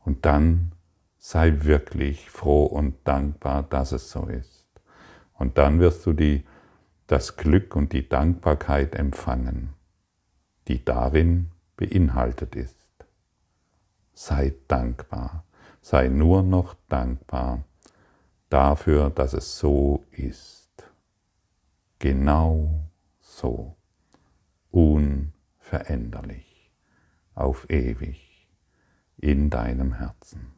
Und 0.05 0.27
dann 0.27 0.73
sei 1.17 1.65
wirklich 1.65 2.29
froh 2.29 2.67
und 2.67 2.97
dankbar, 3.05 3.63
dass 3.63 3.93
es 3.93 4.11
so 4.11 4.27
ist. 4.27 4.67
Und 5.33 5.57
dann 5.57 5.81
wirst 5.81 6.05
du 6.05 6.13
die, 6.13 6.45
das 7.07 7.37
Glück 7.37 7.75
und 7.77 7.95
die 7.95 8.07
Dankbarkeit 8.07 8.95
empfangen 8.95 9.76
die 10.69 10.85
darin 10.85 11.51
beinhaltet 11.77 12.57
ist. 12.57 12.77
Sei 14.13 14.55
dankbar, 14.69 15.45
sei 15.81 16.09
nur 16.09 16.43
noch 16.43 16.75
dankbar 16.89 17.65
dafür, 18.49 19.11
dass 19.11 19.35
es 19.35 19.59
so 19.59 20.05
ist. 20.11 20.71
Genau 21.99 22.89
so, 23.21 23.77
unveränderlich, 24.71 26.71
auf 27.35 27.69
ewig, 27.71 28.49
in 29.19 29.51
deinem 29.51 29.95
Herzen. 29.95 30.53